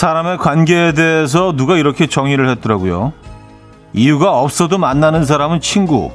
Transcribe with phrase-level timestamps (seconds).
[0.00, 3.12] 사람의 관계에 대해서 누가 이렇게 정의를 했더라고요.
[3.92, 6.10] 이유가 없어도 만나는 사람은 친구,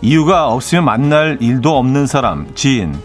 [0.00, 2.98] 이유가 없으면 만날 일도 없는 사람, 지인,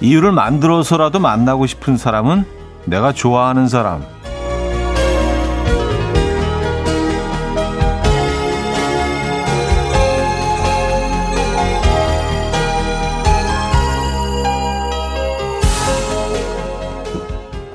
[0.00, 2.44] 이유를 만들어서라도 만나고 싶은 사람은
[2.86, 4.02] 내가 좋아하는 사람.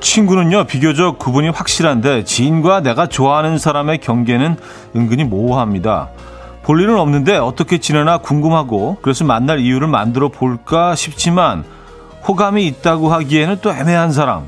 [0.08, 4.56] 친구는요, 비교적 구분이 확실한데 지인과 내가 좋아하는 사람의 경계는
[4.96, 6.08] 은근히 모호합니다.
[6.62, 11.62] 볼 일은 없는데 어떻게 지내나 궁금하고 그래서 만날 이유를 만들어 볼까 싶지만
[12.26, 14.46] 호감이 있다고 하기에는 또 애매한 사람.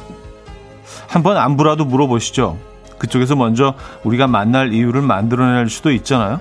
[1.07, 2.57] 한번 안부라도 물어보시죠.
[2.99, 6.41] 그쪽에서 먼저 우리가 만날 이유를 만들어낼 수도 있잖아요.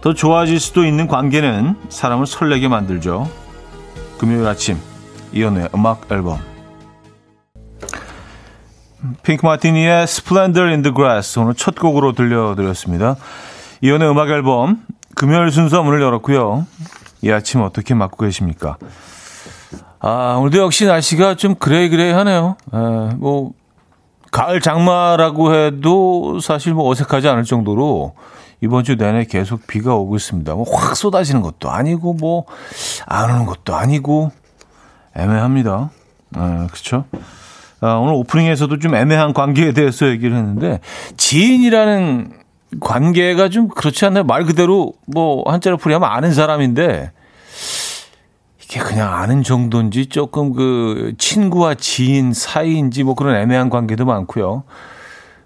[0.00, 3.30] 더 좋아질 수도 있는 관계는 사람을 설레게 만들죠.
[4.18, 4.76] 금요일 아침
[5.32, 6.57] 이현우의 음악 앨범
[9.22, 13.16] 핑크 마티니의 Splendor in the Grass 오늘 첫 곡으로 들려드렸습니다.
[13.80, 14.82] 이현우의 음악 앨범
[15.14, 16.66] 금요일 순서 문을 열었고요.
[17.22, 18.76] 이 아침 어떻게 맞고 계십니까?
[20.00, 22.56] 아, 오늘도 역시 날씨가 좀 gray gray하네요.
[22.72, 23.52] 에, 뭐
[24.30, 28.14] 가을 장마라고 해도 사실 뭐 어색하지 않을 정도로
[28.60, 30.54] 이번 주 내내 계속 비가 오고 있습니다.
[30.54, 32.46] 뭐 확 쏟아지는 것도 아니고 뭐
[33.06, 34.32] 안 오는 것도 아니고
[35.16, 35.90] 애매합니다.
[36.36, 37.04] 에, 그렇죠?
[37.80, 40.80] 아, 오늘 오프닝에서도 좀 애매한 관계에 대해서 얘기를 했는데
[41.16, 42.32] 지인이라는
[42.80, 44.24] 관계가 좀 그렇지 않나요?
[44.24, 47.12] 말 그대로 뭐 한자로 풀이하면 아는 사람인데
[48.62, 54.64] 이게 그냥 아는 정도인지 조금 그 친구와 지인 사이인지 뭐 그런 애매한 관계도 많고요.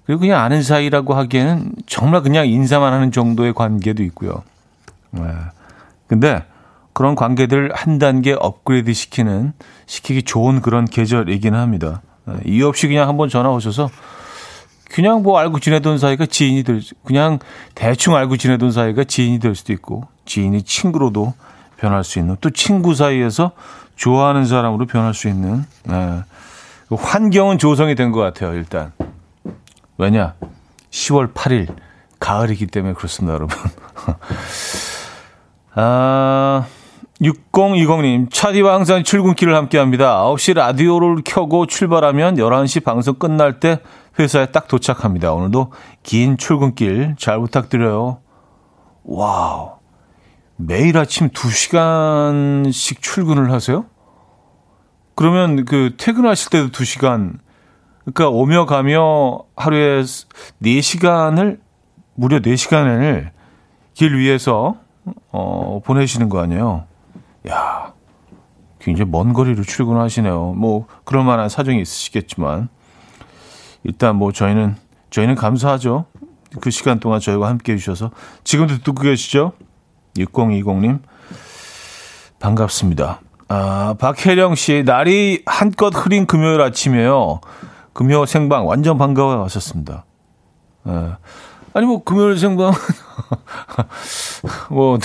[0.05, 4.43] 그리고 그냥 아는 사이라고 하기에는 정말 그냥 인사만 하는 정도의 관계도 있고요.
[5.11, 5.23] 네.
[6.09, 6.43] 근데
[6.93, 9.53] 그런 관계들을 한 단계 업그레이드 시키는
[9.87, 12.03] 시키기 좋은 그런 계절이기는 합니다.
[12.25, 12.35] 네.
[12.47, 13.91] 이유 없이 그냥 한번 전화 오셔서
[14.91, 17.39] 그냥 뭐 알고 지내던 사이가 지인이 될, 그냥
[17.75, 21.33] 대충 알고 지내던 사이가 지인이 될 수도 있고, 지인이 친구로도
[21.79, 23.53] 변할 수 있는, 또 친구 사이에서
[23.97, 26.23] 좋아하는 사람으로 변할 수 있는, 네.
[26.91, 28.93] 환경은 조성이 된 것 같아요, 일단.
[29.97, 30.35] 왜냐?
[30.91, 31.75] 10월 8일,
[32.21, 33.57] 가을이기 때문에 그렇습니다, 여러분.
[35.75, 36.67] 아,
[37.23, 40.25] 6020님, 차디와 항상 출근길을 함께 합니다.
[40.25, 43.79] 9시 라디오를 켜고 출발하면 11시 방송 끝날 때
[44.19, 45.33] 회사에 딱 도착합니다.
[45.33, 45.73] 오늘도
[46.03, 48.19] 긴 출근길 잘 부탁드려요.
[49.05, 49.77] Wow.
[50.57, 53.87] 매일 아침 2시간씩 출근을 하세요?
[55.15, 57.39] 그러면 그 퇴근하실 때도 2시간,
[58.01, 60.03] 그러니까 오며 가며 하루에
[60.63, 61.61] 4시간을,
[62.15, 63.31] 무려 4시간을
[63.95, 64.77] 길 위에서,
[65.31, 66.87] 어, 보내시는 거 아니에요?
[67.49, 67.93] 야
[68.79, 70.55] 굉장히 먼 거리로 출근하시네요.
[70.55, 72.69] 뭐, 그럴 만한 사정이 있으시겠지만.
[73.85, 74.77] 일단 뭐 저희는
[75.11, 76.07] 저희는 감사하죠.
[76.61, 78.11] 그 시간 동안 저희와 함께 해주셔서
[78.45, 79.53] 지금도 듣고 계시죠?
[80.17, 81.01] 6020님
[82.39, 83.21] 반갑습니다.
[83.49, 87.41] 아, 박혜령 씨 날이 한껏 흐린 금요일 아침이에요.
[87.93, 90.05] 금요 생방 완전 반가워 하셨습니다.
[90.85, 91.19] 아,
[91.73, 92.73] 아니 뭐 금요일 생방
[94.71, 94.99] 뭐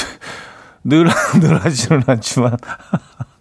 [0.88, 1.06] 늘
[1.42, 2.58] 늘 하지는 않지만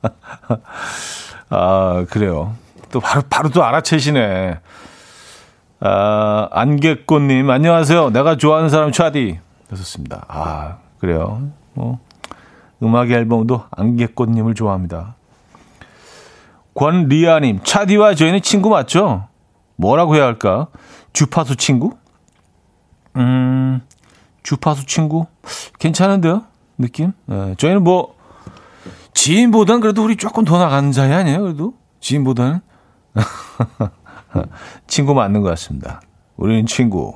[1.49, 2.55] 아 그래요.
[2.91, 4.59] 또 바로 바로 또 알아채시네.
[5.79, 8.11] 아, 안개꽃님, 안녕하세요.
[8.11, 9.39] 내가 좋아하는 사람 차디.
[9.71, 10.25] 하셨습니다.
[10.29, 11.51] 아, 그래요.
[11.75, 11.99] 뭐,
[12.83, 15.17] 음악 앨범도 안개꽃님을 좋아합니다.
[16.75, 19.28] 권리아님, 차디와 저희는 친구 맞죠?
[19.77, 20.69] 뭐라고 해야 할까?
[21.13, 21.97] 주파수 친구?
[23.17, 23.83] 음,
[24.43, 25.27] 주파수 친구?
[25.78, 26.45] 괜찮은데요?
[26.78, 27.12] 느낌?
[27.26, 28.14] 네, 저희는 뭐,
[29.14, 31.42] 지인보단 그래도 우리 조금 더 나가는 사이 아니에요?
[31.42, 31.74] 그래도?
[32.01, 32.60] 지인보다는?
[34.86, 36.01] 친구 맞는 것 같습니다.
[36.36, 37.15] 우리는 친구.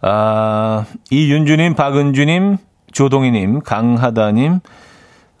[0.00, 2.58] 아, 이윤주님, 박은주님,
[2.92, 4.60] 조동희님, 강하다님,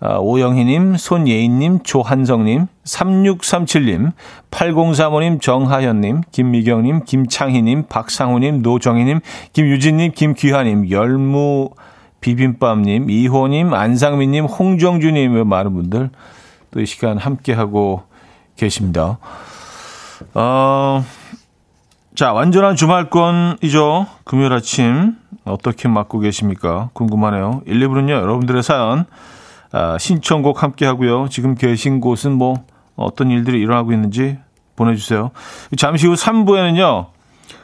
[0.00, 4.12] 아, 오영희님, 손예인님, 조한성님, 3637님,
[4.50, 9.20] 8035님, 정하현님, 김미경님, 김창희님, 박상우님, 노정희님,
[9.52, 11.70] 김유진님, 김귀하님, 열무
[12.20, 16.10] 비빔밥님, 이호님, 안상민님, 홍정주님, 많은 분들
[16.70, 18.02] 또 이 시간 함께하고
[18.56, 19.18] 계십니다.
[20.34, 21.04] 어,
[22.14, 24.06] 자, 완전한 주말권이죠.
[24.24, 26.90] 금요일 아침 어떻게 맞고 계십니까?
[26.92, 27.62] 궁금하네요.
[27.66, 29.04] 1, 2부는요, 여러분들의 사연,
[29.72, 31.28] 아, 신청곡 함께 하고요.
[31.30, 32.64] 지금 계신 곳은 뭐
[32.96, 34.38] 어떤 일들이 일어나고 있는지
[34.76, 35.30] 보내주세요.
[35.76, 37.06] 잠시 후 3부에는요,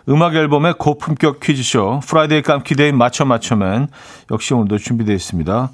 [0.08, 3.88] 음악 앨범의 고품격 퀴즈쇼, Friday 깜키데이 맞춰 맞춰맨,
[4.30, 5.70] 역시 오늘도 준비되어 있습니다.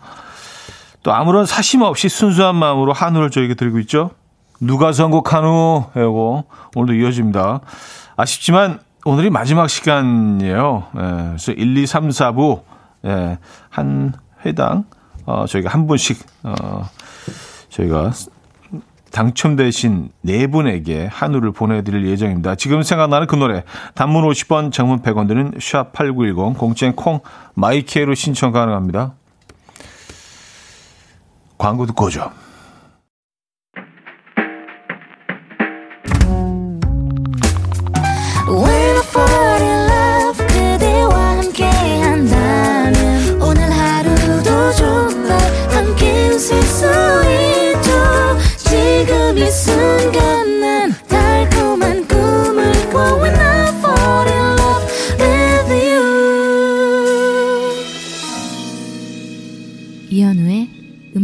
[1.02, 4.10] 또 아무런 사심 없이 순수한 마음으로 한우를 저에게 드리고 있죠.
[4.60, 5.84] 누가 선곡한 후?
[5.96, 7.60] 이거 오늘도 이어집니다.
[8.16, 10.86] 아쉽지만 오늘이 마지막 시간이에요.
[10.96, 12.62] 예, 그래서 1, 2, 3, 4부
[13.06, 13.38] 예,
[13.70, 14.12] 한
[14.44, 14.84] 회당
[15.24, 16.88] 어, 저희가 한 분씩 어,
[17.70, 18.12] 저희가
[19.10, 22.54] 당첨되신 네 분에게 한우를 보내드릴 예정입니다.
[22.54, 23.64] 지금 생각나는 그 노래
[23.94, 27.20] 단문 50원, 장문 100원 드는 샵8910 공짜인 콩
[27.54, 29.14] 마이케로 신청 가능합니다.
[31.58, 32.30] 광고 듣고 오죠.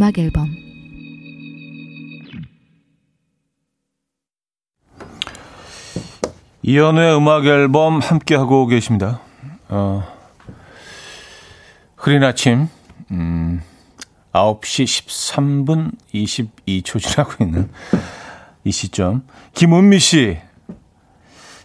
[0.07, 0.55] 음악 앨범
[6.61, 9.19] 이연우의 음악 앨범 함께 하고 계십니다.
[9.67, 10.03] 어,
[11.97, 12.69] 흐린 아침
[13.11, 13.61] 음,
[14.31, 17.69] 9시 13분 22초 지나고 있는
[18.63, 19.27] 이 시점.
[19.55, 20.37] 김은미 씨.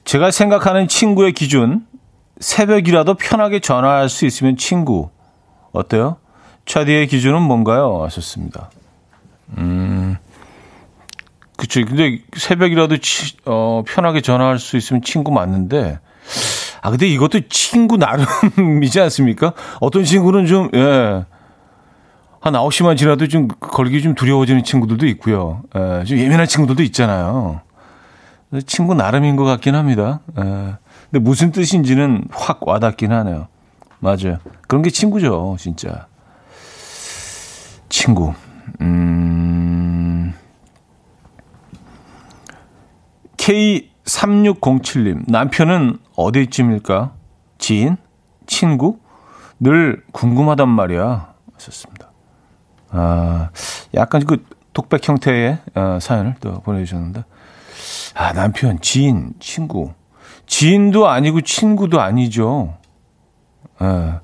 [0.05, 1.87] 제가 생각하는 친구의 기준
[2.41, 5.11] 새벽이라도 편하게 전화할 수 있으면 친구.
[5.71, 6.22] 어때요?
[6.67, 8.03] 차디의 기준은 뭔가요?
[8.05, 8.71] 하셨습니다.
[9.59, 10.17] 음,
[11.57, 11.85] 그쵸.
[11.85, 15.99] 근데 새벽이라도 치, 어, 편하게 전화할 수 있으면 친구 맞는데,
[16.81, 19.53] 아, 근데 이것도 친구 나름이지 않습니까?
[19.81, 21.25] 어떤 친구는 좀, 예.
[22.41, 25.63] 한 9시만 지나도 좀 걸기 좀 두려워지는 친구들도 있고요.
[25.77, 27.61] 예, 좀 예민한 친구들도 있잖아요.
[28.67, 30.21] 친구 나름인 것 같긴 합니다.
[30.39, 30.43] 예.
[30.43, 33.47] 근데 무슨 뜻인지는 확 와닿긴 하네요.
[34.01, 34.39] 맞아요.
[34.67, 36.07] 그런 게 친구죠, 진짜.
[37.93, 38.33] 친구.
[38.81, 40.33] 음.
[43.37, 47.13] K3607님, 남편은 어디쯤일까?
[47.59, 47.99] 지인?
[48.47, 48.99] 친구?
[49.61, 51.35] 늘 궁금하단 말이야.
[51.55, 52.11] 하셨습니다.
[52.89, 53.51] 아,
[53.95, 54.43] 약간 그
[54.73, 57.25] 독백 형태의 어, 사연을 또 보내주셨는데.
[58.15, 59.93] 아, 남편, 지인, 친구.
[60.47, 62.75] 지인도 아니고 친구도 아니죠.
[63.83, 64.15] 예.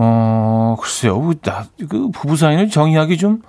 [0.00, 1.20] 어, 글쎄요.
[1.20, 3.42] 그, 나, 그 부부 사이는 정의하기 좀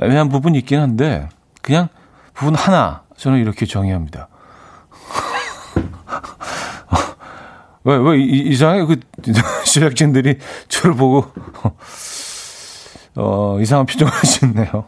[0.00, 1.28] 애매한 부분이 있긴 한데,
[1.60, 1.88] 그냥
[2.32, 4.28] 부분 하나, 저는 이렇게 정의합니다.
[7.84, 8.82] 왜, 왜, 이 상해?
[8.86, 8.98] 그,
[9.66, 10.38] 제작진들이
[10.68, 11.30] 저를 보고,
[13.16, 14.86] 어, 이상한 표정을 하셨네요.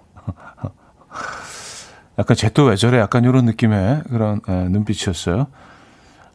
[2.19, 2.99] 약간 쟤 또 왜 저래?
[2.99, 5.47] 약간 이런 느낌의 그런 에, 눈빛이었어요.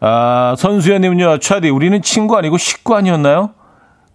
[0.02, 3.56] 아, 선수연님은요, 차디, 우리는 친구 아니고 식구 아니었나요?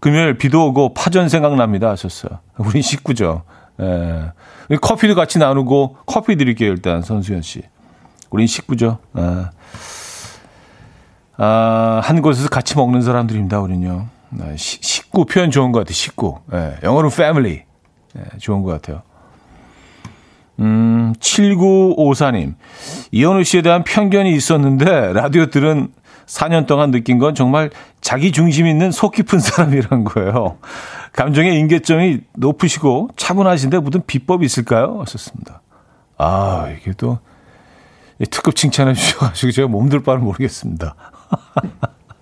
[0.07, 2.39] 금요일 비도 오고 파전 생각납니다 하셨어요.
[2.59, 3.43] 우리 식구죠.
[3.81, 4.31] 예.
[4.81, 7.63] 커피도 같이 나누고 커피 드릴게요 일단 선수현 씨.
[8.31, 8.99] 우린 식구죠.
[9.19, 9.47] 예.
[11.39, 14.07] 아, 한 곳에서 같이 먹는 사람들입니다 우린요.
[14.31, 15.95] 네, 시, 식구 표현 좋은 것 같아요.
[15.95, 16.39] 식구.
[16.53, 16.77] 예.
[16.85, 17.65] 영어로 family.
[18.17, 19.03] 예, 좋은 것 같아요.
[20.61, 22.55] 음, 7954님.
[23.11, 25.89] 이현우 씨에 대한 편견이 있었는데, 라디오 들은
[26.27, 27.71] 4년 동안 느낀 건 정말
[28.07, 30.59] 자기 중심 있는 속 깊은 사람이란 거예요.
[31.13, 35.01] 감정의 인계점이 높으시고 차분하신데 무슨 비법이 있을까요?
[35.01, 35.61] 하셨습니다.
[36.17, 37.19] 아, 이게 또
[38.31, 40.95] 특급 칭찬해 주셔가지고 제가 몸둘 바를 모르겠습니다.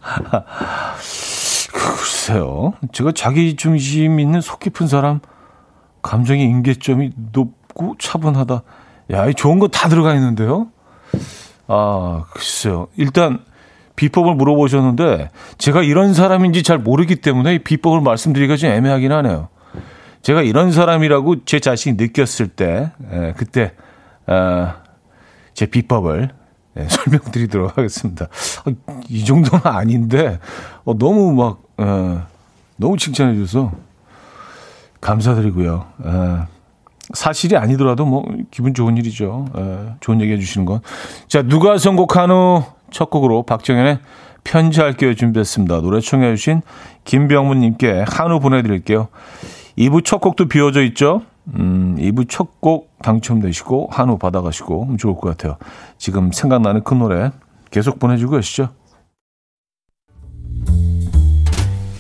[1.71, 2.73] 글쎄요.
[2.93, 5.21] 제가 자기 중심 있는 속 깊은 사람,
[6.00, 8.62] 감정의 인계점이 높고 차분하다.
[9.11, 10.69] 야, 이 좋은 거 다 들어가 있는데요?
[11.67, 12.87] 아, 글쎄요.
[12.97, 13.45] 일단,
[13.96, 19.48] 비법을 물어보셨는데 제가 이런 사람인지 잘 모르기 때문에 비법을 말씀드리기가 좀 애매하긴 하네요.
[20.22, 23.72] 제가 이런 사람이라고 제 자신이 느꼈을 때 에, 예, 그때
[24.26, 24.72] 어,
[25.52, 26.30] 제 비법을
[26.78, 28.26] 예, 설명드리도록 하겠습니다.
[28.66, 28.70] 어,
[29.08, 30.40] 이 정도는 아닌데
[30.84, 32.26] 어, 너무 막 어,
[32.76, 33.72] 너무 칭찬해 주셔서
[35.00, 35.86] 감사드리고요.
[35.98, 36.46] 어,
[37.12, 39.46] 사실이 아니더라도 뭐 기분 좋은 일이죠.
[39.52, 40.80] 어, 좋은 얘기 해 주시는 건.
[41.28, 43.99] 자 누가 선곡한 후 첫 곡으로 박정현의
[44.45, 45.81] 편지할게요 준비했습니다.
[45.81, 46.62] 노래 청해 주신
[47.05, 49.09] 김병문 님께 한우 보내드릴게요.
[49.79, 51.23] 2부 첫 곡도 비워져 있죠.
[51.55, 55.59] 음, 2부 첫 곡 당첨되시고 한우 받아가시고 좋을 것 같아요.
[55.99, 57.31] 지금 생각나는 큰 노래
[57.71, 58.71] 계속 보내주고 계시죠.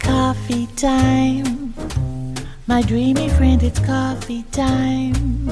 [0.00, 0.64] Coffee.
[2.66, 5.50] My dreamy friend, it's coffee time.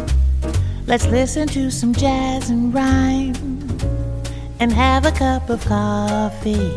[0.87, 3.62] Let's listen to some jazz and rhyme.
[4.63, 6.71] and have a cup of coffee.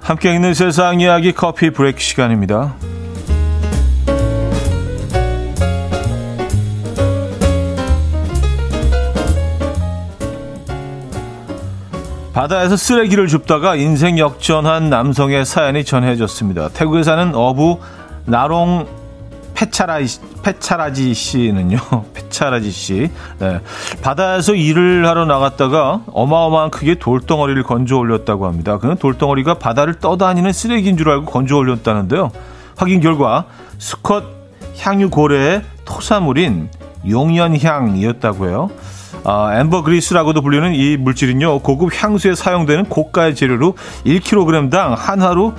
[0.00, 2.74] 함께 있는 세상 이야기 커피 브레이크 시간입니다.
[12.32, 16.68] 바다에서 쓰레기를 줍다가 인생 역전한 남성의 사연이 전해졌습니다.
[16.68, 17.80] 태국에 사는 어부
[18.26, 18.99] 나롱
[19.60, 20.06] 페차라이,
[20.42, 21.76] 페차라지 씨는요,
[22.14, 23.60] 페차라지 씨, 네,
[24.00, 28.78] 바다에서 일을 하러 나갔다가 어마어마한 크게 돌덩어리를 건져 올렸다고 합니다.
[28.78, 32.30] 그는 돌덩어리가 바다를 떠다니는 쓰레기인 줄 알고 건져 올렸다는데요.
[32.76, 33.44] 확인 결과
[33.76, 34.24] 수컷
[34.78, 36.70] 향유 고래의 토사물인
[37.06, 38.70] 용연향이었다고 해요.
[39.24, 43.74] 아, 엠버 그리스라고도 불리는 이 물질은요, 고급 향수에 사용되는 고가의 재료로
[44.06, 45.52] 1kg당 한화로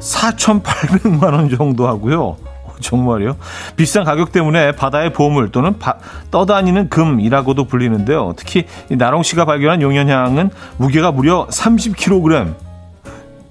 [0.00, 2.47] 4,800만 원 정도 하고요.
[2.82, 3.36] 정말요?
[3.76, 5.94] 비싼 가격 때문에 바다의 보물 또는 바,
[6.30, 8.34] 떠다니는 금이라고도 불리는데요.
[8.36, 12.54] 특히 나롱 씨가 발견한 용연향은 무게가 무려 30kg.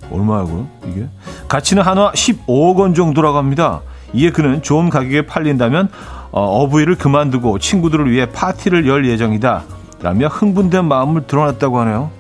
[0.10, 0.68] 얼마야고요?
[0.88, 1.08] 이게
[1.50, 3.82] 가치는 한화 15억 원 정도라고 합니다.
[4.14, 5.90] 이에 그는 좋은 가격에 팔린다면
[6.32, 9.64] 어, 어부일을 그만두고 친구들을 위해 파티를 열 예정이다.
[10.02, 12.12] 라며 흥분된 마음을 드러났다고 하네요.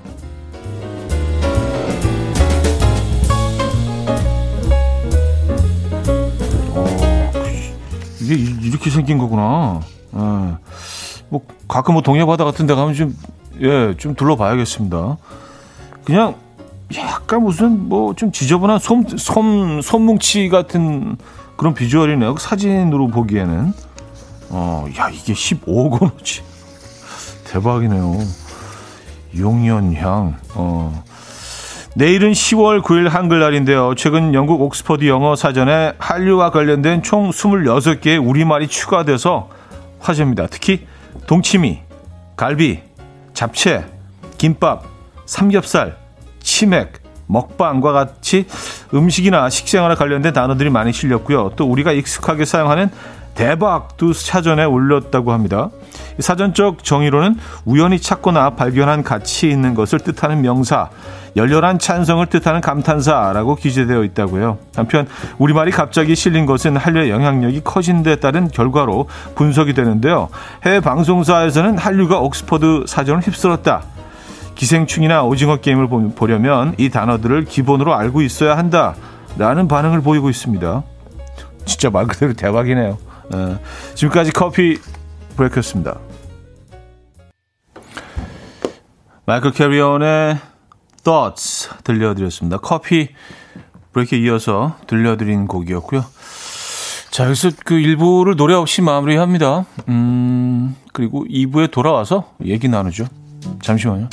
[8.33, 9.79] 이게 이렇게 생긴 거구나.
[10.15, 10.19] 예.
[11.29, 13.15] 뭐 가끔 뭐 동해바다 같은 데 가면 좀
[13.61, 15.17] 예, 좀 둘러봐야겠습니다.
[16.03, 16.35] 그냥
[16.95, 21.17] 약간 무슨 뭐 좀 지저분한 솜, 솜, 솜뭉치 같은
[21.57, 22.35] 그런 비주얼이네요.
[22.37, 23.73] 사진으로 보기에는.
[24.49, 26.41] 어, 야, 이게 15억 원어치.
[27.45, 28.17] 대박이네요.
[29.37, 30.37] 용연향.
[30.53, 31.03] 어.
[31.97, 33.95] 내일은 10월 9일 한글날인데요.
[33.95, 39.49] 최근 영국 옥스퍼드 영어 사전에 한류와 관련된 총 26개의 우리말이 추가돼서
[39.97, 40.45] 화제입니다.
[40.45, 40.85] 특히
[41.25, 41.79] 동치미,
[42.35, 42.81] 갈비,
[43.33, 43.83] 잡채,
[44.37, 44.83] 김밥,
[45.25, 45.97] 삼겹살,
[46.39, 48.45] 치맥, 먹방과 같이
[48.93, 51.53] 음식이나 식생활에 관련된 단어들이 많이 실렸고요.
[51.55, 52.91] 또 우리가 익숙하게 사용하는
[53.37, 55.69] 대박도 사전에 올렸다고 합니다.
[56.19, 60.89] 사전적 정의로는 우연히 찾거나 발견한 가치 있는 것을 뜻하는 명사,
[61.35, 64.57] 열렬한 찬성을 뜻하는 감탄사라고 기재되어 있다고요.
[64.75, 70.29] 한편 우리말이 갑자기 실린 것은 한류의 영향력이 커진 데 따른 결과로 분석이 되는데요.
[70.65, 73.83] 해외 방송사에서는 한류가 옥스퍼드 사전을 휩쓸었다.
[74.55, 78.95] 기생충이나 오징어 게임을 보려면 이 단어들을 기본으로 알고 있어야 한다.
[79.37, 80.81] 라는 반응을 보이고 있습니다.
[81.65, 83.06] 진짜 말 그대로 대박이네요.
[83.33, 83.59] 어,
[83.95, 84.77] 지금까지 커피
[85.35, 85.99] 브레이크였습니다.
[89.25, 90.37] 마이클 캐리온의
[91.03, 92.57] Thoughts 들려드렸습니다.
[92.57, 93.09] 커피
[93.91, 96.03] 브레이크에 이어서 들려드린 곡이었고요.
[97.09, 99.65] 자, 여기서 그 1부를 노래 없이 마무리합니다.
[99.89, 103.07] 음, 그리고 2부에 돌아와서 얘기 나누죠.
[103.61, 104.09] 잠시만요.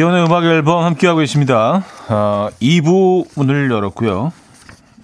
[0.00, 1.84] 이현우의 음악 앨범 함께하고 있습니다.
[2.08, 4.32] 어, 2부 문을 열었고요.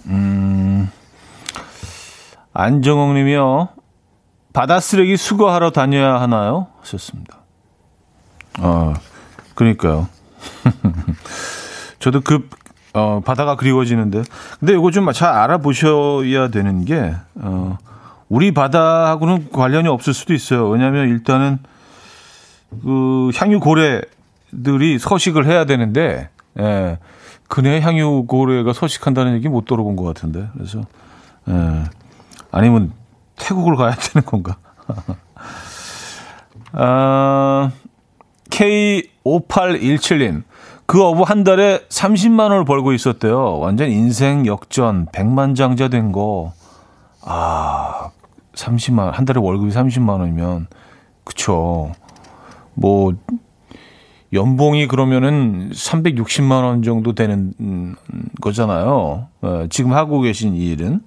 [0.06, 0.90] 음,
[2.54, 3.68] 안정옥 님이요.
[4.54, 6.68] 바다 쓰레기 수거하러 다녀야 하나요?
[6.80, 7.36] 하셨습니다.
[8.60, 8.94] 어,
[9.54, 10.08] 그러니까요.
[12.00, 12.48] 저도 그,
[12.94, 14.22] 어, 바다가 그리워지는데.
[14.60, 17.76] 근데 이거 좀 잘 알아보셔야 되는 게, 어,
[18.30, 20.66] 우리 바다하고는 관련이 없을 수도 있어요.
[20.70, 21.58] 왜냐하면 일단은
[22.82, 24.00] 그 향유 고래
[24.62, 26.98] 들이 서식을 해야 되는데 예,
[27.48, 30.82] 근해 향유 고래가 서식한다는 얘기 못 들어본 것 같은데 그래서
[31.48, 31.84] 예,
[32.50, 32.92] 아니면
[33.36, 34.56] 태국을 가야 되는 건가?
[36.72, 37.70] 아,
[38.50, 40.42] K5817님.
[40.86, 43.58] 그 어부 한 달에 30만 원을 벌고 있었대요.
[43.58, 46.52] 완전 인생 역전, 백만장자 된 거.
[47.22, 48.10] 아,
[48.54, 50.68] 30만, 한 달에 월급이 30만 원이면,
[51.24, 51.92] 그쵸.
[52.74, 53.12] 뭐,
[54.36, 57.96] 연봉이 그러면은 360만 원 정도 되는
[58.40, 59.28] 거잖아요.
[59.40, 61.00] 어, 지금 하고 계신 이 일은.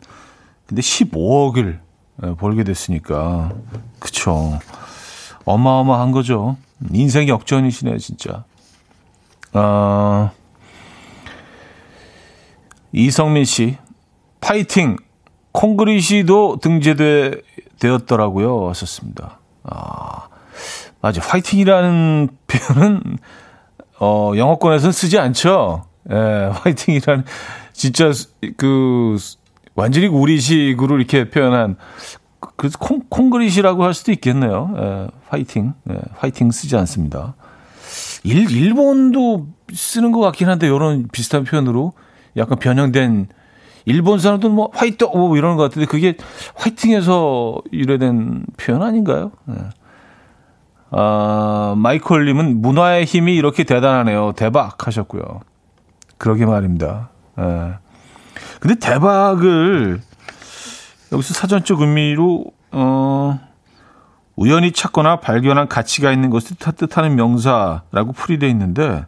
[0.65, 1.79] 근데 15억을
[2.21, 3.53] 어, 벌게 됐으니까.
[4.00, 4.59] 그쵸.
[5.45, 6.57] 어마어마한 거죠.
[6.91, 8.43] 인생 역전이시네, 진짜.
[9.53, 10.31] 어,
[12.91, 13.77] 이성민 씨,
[14.41, 14.98] 파이팅!
[15.51, 17.41] 콩그리시도 등재되,
[17.79, 18.63] 되었더라고요.
[18.63, 19.39] 왔었습니다.
[19.63, 20.28] 아,
[21.01, 21.21] 맞아.
[21.21, 23.01] 화이팅이라는 표현은,
[23.99, 25.85] 어, 영어권에서는 쓰지 않죠.
[26.11, 26.15] 예,
[26.53, 27.23] 화이팅이라는
[27.73, 28.11] 진짜
[28.57, 29.17] 그
[29.75, 31.77] 완전히 우리식으로 이렇게 표현한
[32.55, 34.73] 그래서 콩, 콩그리시라고 할 수도 있겠네요.
[34.77, 35.73] 예, 화이팅.
[35.89, 37.35] 예, 화이팅 쓰지 않습니다.
[38.23, 41.93] 일, 일본도 쓰는 것 같긴 한데, 이런 비슷한 표현으로
[42.37, 43.27] 약간 변형된
[43.85, 46.15] 일본 사람들은 뭐 화이트 뭐 이러는 것 같은데 그게
[46.55, 49.31] 화이팅에서 유래된 표현 아닌가요?
[49.45, 49.55] 네.
[50.91, 54.34] 아, 마이콜님은 문화의 힘이 이렇게 대단하네요.
[54.36, 55.41] 대박 하셨고요.
[56.17, 57.10] 그러게 말입니다.
[57.38, 57.74] 네.
[58.60, 60.01] 근데 대박을
[61.12, 63.39] 여기서 사전적 의미로 어
[64.36, 69.05] 우연히 찾거나 발견한 가치가 있는 것을 뜻하는 명사라고 풀이되어 있는데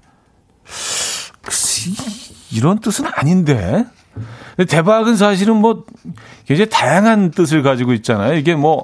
[2.51, 3.85] 이런 뜻은 아닌데
[4.67, 5.85] 대박은 사실은 뭐
[6.45, 8.35] 굉장히 다양한 뜻을 가지고 있잖아요.
[8.35, 8.83] 이게 뭐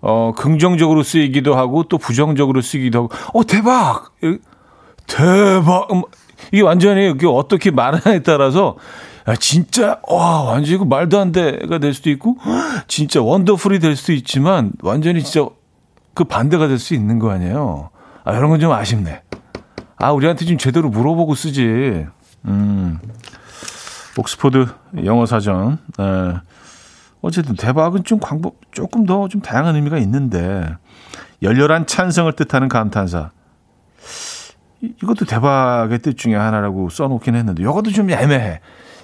[0.00, 4.12] 어, 긍정적으로 쓰이기도 하고 또 부정적으로 쓰기도 하고, 어, 대박!
[5.06, 5.92] 대박!
[5.92, 6.02] 음,
[6.52, 8.76] 이게 완전히 이게 어떻게 말하냐에 따라서,
[9.28, 12.36] 야, 진짜, 와, 완전히 그 말도 안 돼가 될 수도 있고,
[12.86, 15.48] 진짜 원더풀이 될 수도 있지만, 완전히 진짜
[16.14, 17.90] 그 반대가 될 수 있는 거 아니에요?
[18.24, 19.22] 아, 이런 건 좀 아쉽네.
[19.96, 22.06] 아, 우리한테 좀 제대로 물어보고 쓰지.
[22.44, 22.98] 음.
[24.16, 24.66] 옥스포드
[25.04, 25.78] 영어 사전.
[25.96, 26.04] 네.
[27.20, 30.76] 어쨌든 대박은 좀 광범 조금 더 좀 다양한 의미가 있는데
[31.42, 33.30] 열렬한 찬성을 뜻하는 감탄사.
[34.80, 38.60] 이것도 대박의 뜻 중에 하나라고 써놓긴 했는데 이것도 좀 애매해.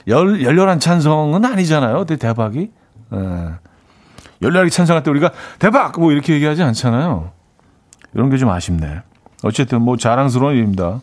[0.06, 2.04] 열, 열렬한 찬성은 아니잖아요.
[2.04, 2.70] 대박이.
[3.10, 3.48] 네.
[4.42, 5.98] 열렬하게 찬성할 때 우리가 대박!
[5.98, 7.30] 뭐 이렇게 얘기하지 않잖아요.
[8.14, 9.02] 이런 게 좀 아쉽네.
[9.42, 11.00] 어쨌든 뭐 자랑스러운 일입니다.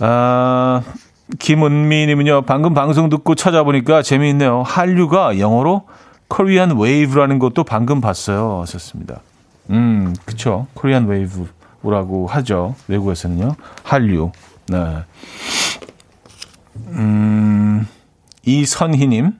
[0.00, 0.53] 아,
[1.44, 4.62] 김은미님은요, 방금 방송 듣고 찾아보니까 재미있네요.
[4.62, 5.86] 한류가 영어로
[6.28, 8.62] Korean Wave라는 것도 방금 봤어요.
[8.62, 9.20] 하셨습니다.
[9.68, 10.66] 음, 그쵸.
[10.72, 12.76] Korean Wave라고 하죠.
[12.88, 13.56] 외국에서는요.
[13.82, 14.32] 한류.
[14.68, 15.04] 네.
[16.88, 17.86] 음,
[18.46, 19.32] 이선희님.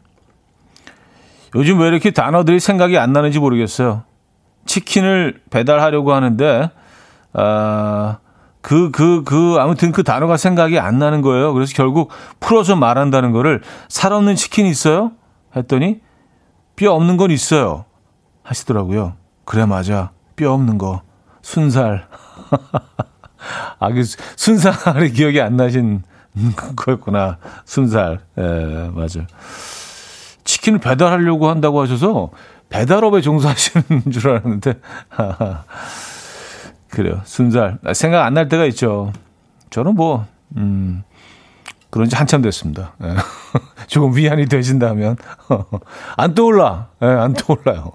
[1.54, 4.02] 요즘 왜 이렇게 단어들이 생각이 안 나는지 모르겠어요.
[4.66, 6.68] 치킨을 배달하려고 하는데,
[7.32, 8.18] 아,
[8.64, 11.52] 그, 그, 그, 아무튼 그 단어가 생각이 안 나는 거예요.
[11.52, 15.12] 그래서 결국 풀어서 말한다는 거를 살 없는 치킨 있어요?
[15.54, 16.00] 했더니
[16.74, 17.84] 뼈 없는 건 있어요.
[18.42, 19.16] 하시더라고요.
[19.44, 20.12] 그래, 맞아.
[20.34, 21.02] 뼈 없는 거.
[21.42, 22.08] 순살.
[23.80, 26.02] 아, 그 순살이 기억이 안 나신
[26.74, 27.36] 거였구나.
[27.66, 28.20] 순살.
[28.38, 29.26] 예, 맞아.
[30.44, 32.30] 치킨을 배달하려고 한다고 하셔서
[32.70, 34.80] 배달업에 종사하시는 줄 알았는데.
[36.94, 37.20] 그래요.
[37.24, 37.78] 순살.
[37.94, 39.12] 생각 안 날 때가 있죠.
[39.70, 40.26] 저는 뭐,
[40.56, 41.02] 음,
[41.90, 42.92] 그런 지 한참 됐습니다.
[43.02, 43.14] 예.
[43.86, 45.16] 조금 위안이 되신다면.
[46.16, 46.88] 안 떠올라.
[47.02, 47.92] 예, 안 떠올라요.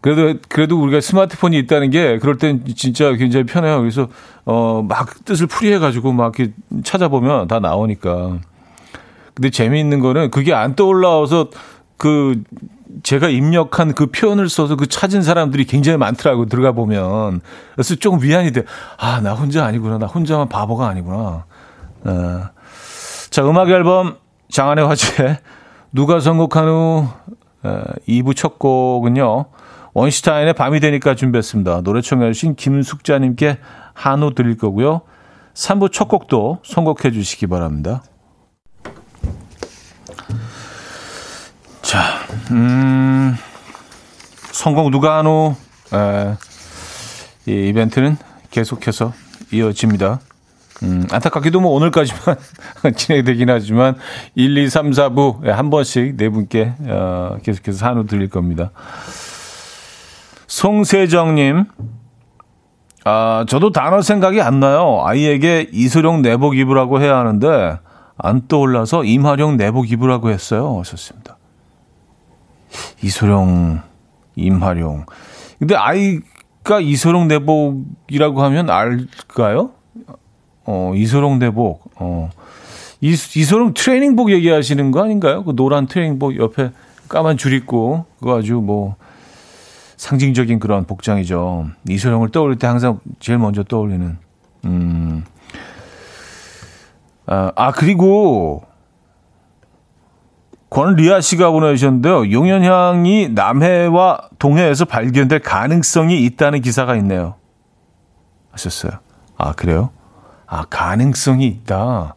[0.00, 3.78] 그래도, 그래도 우리가 스마트폰이 있다는 게 그럴 땐 진짜 굉장히 편해요.
[3.78, 4.08] 그래서,
[4.44, 8.38] 어, 막 뜻을 풀이해가지고 막 이렇게 찾아보면 다 나오니까.
[9.34, 11.50] 근데 재미있는 거는 그게 안 떠올라와서
[11.96, 12.42] 그
[13.02, 17.40] 제가 입력한 그 표현을 써서 그 찾은 사람들이 굉장히 많더라고 들어가 보면
[17.74, 18.64] 그래서 조금 위안이 돼.
[18.98, 19.98] 아, 나 혼자 아니구나.
[19.98, 21.44] 나 혼자만 바보가 아니구나.
[22.04, 22.42] 어.
[23.30, 24.16] 자, 음악 앨범
[24.50, 25.38] 장안의 화제
[25.92, 27.08] 누가 선곡한 후
[27.62, 29.46] 어, 2부 첫 곡은요.
[29.94, 31.82] 원시타인의 밤이 되니까 준비했습니다.
[31.82, 33.58] 노래 청해 주신 김숙자님께
[33.94, 35.02] 한우 드릴 거고요.
[35.54, 38.02] 3부 첫 곡도 선곡해 주시기 바랍니다.
[41.92, 42.00] 자,
[42.52, 43.36] 음,
[44.50, 45.18] 성공 누가
[45.92, 46.36] 에,
[47.44, 48.16] 이 이벤트는
[48.50, 49.12] 계속해서
[49.52, 50.20] 이어집니다.
[50.84, 52.36] 음, 안타깝게도 뭐 오늘까지만
[52.96, 53.96] 진행되긴 하지만
[54.34, 58.70] 1, 2, 3, 4부 한 번씩 네 분께 어, 계속해서 한우 드릴 겁니다.
[60.46, 61.66] 송세정님,
[63.04, 65.02] 아, 저도 단어 생각이 안 나요.
[65.04, 67.80] 아이에게 이소룡 내복 입으라고 해야 하는데
[68.16, 70.78] 안 떠올라서 임하룡 내복 입으라고 했어요.
[70.78, 71.36] 하셨습니다.
[73.02, 73.82] 이소룡,
[74.36, 75.06] 임하룡.
[75.58, 79.70] 근데 아이가 이소룡 내복이라고 하면 알까요?
[80.64, 81.90] 어, 이소룡 내복.
[81.96, 82.30] 어.
[83.00, 85.44] 이, 이소룡 트레이닝복 얘기하시는 거 아닌가요?
[85.44, 86.70] 그 노란 트레이닝복 옆에
[87.08, 88.96] 까만 줄 있고, 그거 아주 뭐,
[89.96, 91.66] 상징적인 그런 복장이죠.
[91.88, 94.16] 이소룡을 떠올릴 때 항상 제일 먼저 떠올리는,
[94.64, 95.24] 음.
[97.26, 98.64] 아, 아 그리고,
[100.72, 102.32] 권리아 씨가 보내주셨는데요.
[102.32, 107.34] 용현향이 남해와 동해에서 발견될 가능성이 있다는 기사가 있네요.
[108.52, 108.92] 하셨어요.
[109.36, 109.90] 아, 그래요?
[110.46, 112.14] 아, 가능성이 있다.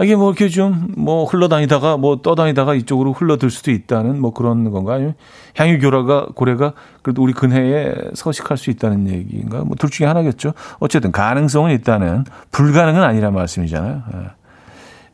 [0.00, 4.94] 이게 뭐 이렇게 좀 뭐 흘러다니다가 뭐 떠다니다가 이쪽으로 흘러들 수도 있다는 뭐 그런 건가
[4.94, 5.14] 아니면
[5.56, 10.54] 향유 교라가 고래가 그래도 우리 근해에 서식할 수 있다는 얘기인가 뭐 둘 중에 하나겠죠.
[10.78, 14.02] 어쨌든 가능성은 있다는 불가능은 아니란 말씀이잖아요.
[14.14, 14.41] 예.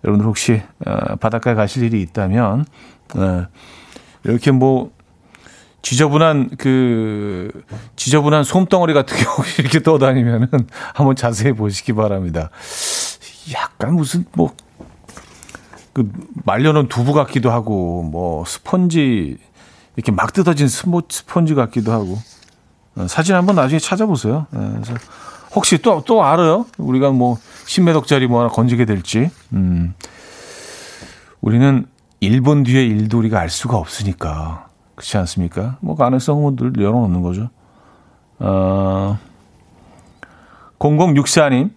[0.05, 2.67] 여러분들 혹시 어, 바닷가에 가실 일이 있다면
[3.17, 3.47] 어,
[4.25, 4.93] 이렇게 뭐
[5.83, 7.51] 지저분한 그
[7.97, 10.49] 지저분한 솜덩어리 같은 경우 이렇게 떠다니면은
[10.95, 12.51] 한번 자세히 보시기 바랍니다.
[13.55, 14.55] 약간 무슨 뭐
[15.99, 16.09] 그
[16.45, 19.37] 말려놓은 두부 같기도 하고 뭐 스펀지
[19.97, 22.17] 이렇게 막 뜯어진 스모, 스펀지 같기도 하고
[22.95, 24.47] 어, 사진 한번 나중에 찾아보세요.
[24.51, 24.95] 네, 그래서
[25.55, 26.67] 혹시 또 또 알아요?
[26.79, 29.31] 우리가 뭐 10매덕짜리 뭐 하나 건지게 될지.
[29.53, 29.95] 음.
[31.41, 31.87] 우리는
[32.23, 34.69] 1분 뒤에 일도 우리가 알 수가 없으니까.
[34.95, 35.77] 그렇지 않습니까?
[35.81, 37.51] 뭐 가능성은 늘 열어놓는 거죠.
[38.41, 39.19] 어,
[40.79, 41.71] 0064님,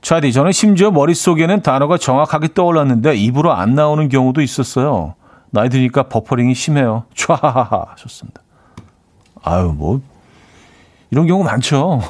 [0.00, 5.14] 차디, 저는 심지어 머릿속에는 단어가 정확하게 떠올랐는데 입으로 안 나오는 경우도 있었어요.
[5.50, 7.04] 나이 드니까 버퍼링이 심해요.
[7.14, 8.42] 촤하하하 하셨습니다.
[9.42, 10.00] 아유, 뭐,
[11.10, 12.02] 이런 경우 많죠.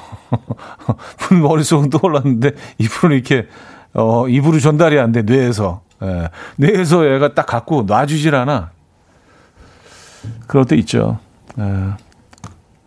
[1.40, 3.46] 머릿속은 떠올랐는데 입으로 이렇게,
[3.94, 5.82] 어, 입으로 전달이 안 돼, 뇌에서.
[6.02, 8.70] 예, 뇌에서 얘가 딱 갖고 놔주질 않아.
[10.46, 11.18] 그럴 때 있죠.
[11.58, 11.62] 예.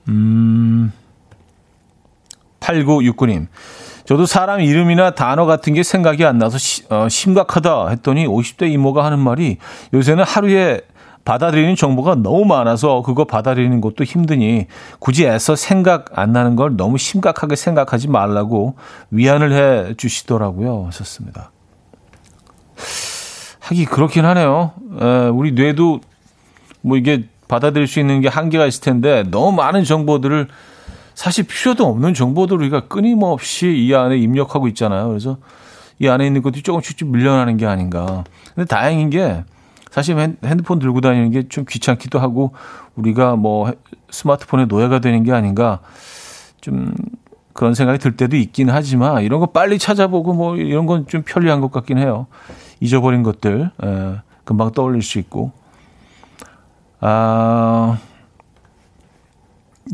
[0.10, 0.92] 음,
[2.60, 3.48] 8969님.
[4.06, 9.06] 저도 사람 이름이나 단어 같은 게 생각이 안 나서 시, 어, 심각하다 했더니 50대 이모가
[9.06, 9.58] 하는 말이
[9.94, 10.82] 요새는 하루에
[11.24, 14.68] 받아들이는 정보가 너무 많아서 그거 받아들이는 것도 힘드니
[15.00, 18.76] 굳이 애써 생각 안 나는 걸 너무 심각하게 생각하지 말라고
[19.12, 20.86] 위안을 해 주시더라고요.
[20.88, 21.52] 하셨습니다.
[23.60, 24.74] 하기 그렇긴 하네요.
[25.00, 26.02] 에, 우리 뇌도
[26.82, 30.48] 뭐 이게 받아들일 수 있는 게 한계가 있을 텐데 너무 많은 정보들을
[31.14, 35.08] 사실 필요도 없는 정보들을 우리가 끊임없이 이 안에 입력하고 있잖아요.
[35.10, 35.38] 그래서
[36.00, 38.24] 이 안에 있는 것들이 조금씩 좀 밀려나는 게 아닌가.
[38.56, 39.44] 근데 다행인 게
[39.92, 42.54] 사실 핸드폰 들고 다니는 게 좀 귀찮기도 하고
[42.96, 43.72] 우리가 뭐
[44.10, 45.80] 스마트폰의 노예가 되는 게 아닌가
[46.62, 46.94] 좀
[47.54, 51.60] 그런 생각이 들 때도 있긴 하지만 이런 거 빨리 찾아보고 뭐 이런 건 좀 편리한
[51.62, 52.28] 것 같긴 해요.
[52.80, 55.52] 잊어버린 것들 에, 금방 떠올릴 수 있고.
[57.02, 57.98] 아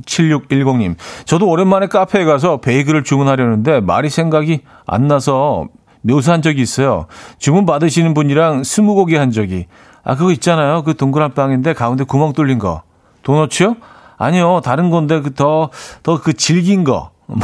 [0.06, 0.96] 7610님.
[1.26, 5.68] 저도 오랜만에 카페에 가서 베이글을 주문하려는데 말이 생각이 안 나서
[6.08, 7.08] 묘사한 적이 있어요.
[7.38, 9.68] 주문 받으시는 분이랑 스무고개 한 적이.
[10.04, 10.84] 아, 그거 있잖아요.
[10.84, 12.84] 그 동그란 빵인데 가운데 구멍 뚫린 거.
[13.24, 13.76] 도너츠요?
[14.18, 14.62] 아니요.
[14.64, 15.70] 다른 건데 그 더,
[16.04, 17.12] 더 그 질긴 거.
[17.28, 17.40] 뭐,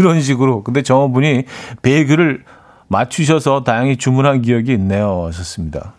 [0.00, 0.62] 이런 식으로.
[0.64, 1.44] 근데 저분이
[1.82, 2.44] 베이글을
[2.88, 5.26] 맞추셔서 다행히 주문한 기억이 있네요.
[5.26, 5.92] 하셨습니다.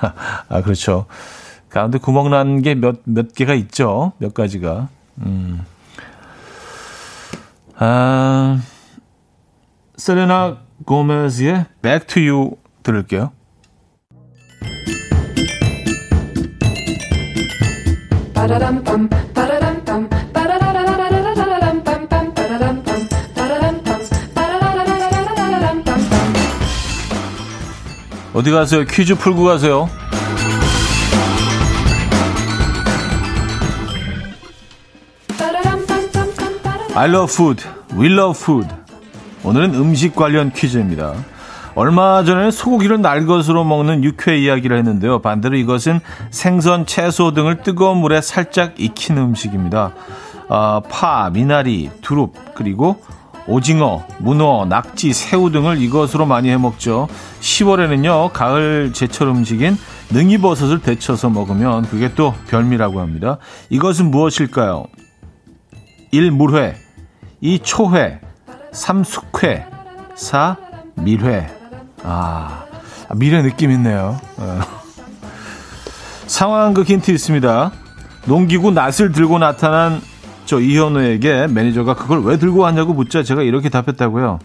[0.48, 1.06] 아, 그렇죠.
[1.70, 4.12] 가운데 구멍 난 게 몇, 몇 개가 있죠.
[4.18, 4.88] 몇 가지가.
[5.24, 5.64] 음.
[7.78, 8.60] 아,
[9.96, 13.32] 세레나 고메즈의 Back to You 들을게요.
[28.32, 28.84] 어디 가세요?
[28.84, 29.88] 퀴즈 풀고 가세요.
[36.96, 37.64] I love food.
[37.96, 38.79] We love food.
[39.42, 41.14] 오늘은 음식 관련 퀴즈입니다.
[41.74, 45.20] 얼마 전에 소고기를 날것으로 먹는 육회 이야기를 했는데요.
[45.20, 46.00] 반대로 이것은
[46.30, 49.92] 생선, 채소 등을 뜨거운 물에 살짝 익힌 음식입니다.
[50.48, 53.00] 어, 파, 미나리, 두릅, 그리고
[53.46, 57.08] 오징어, 문어, 낙지, 새우 등을 이것으로 많이 해 먹죠.
[57.40, 59.76] 10월에는요, 가을 제철 음식인
[60.10, 63.38] 능이버섯을 데쳐서 먹으면 그게 또 별미라고 합니다.
[63.70, 64.84] 이것은 무엇일까요?
[66.10, 66.30] 1.
[66.30, 66.74] 물회
[67.40, 67.60] 2.
[67.60, 68.20] 초회
[68.72, 69.04] 3.
[69.04, 69.66] 숙회
[70.14, 70.56] 4.
[70.94, 71.50] 밀회
[72.02, 72.64] 아,
[73.14, 74.20] 밀회 느낌 있네요.
[74.36, 74.60] 어.
[76.26, 77.72] 상황극 힌트 있습니다.
[78.26, 80.00] 농기구 낫을 들고 나타난
[80.46, 84.38] 저 이현우에게 매니저가 그걸 왜 들고 왔냐고 묻자 제가 이렇게 답했다고요.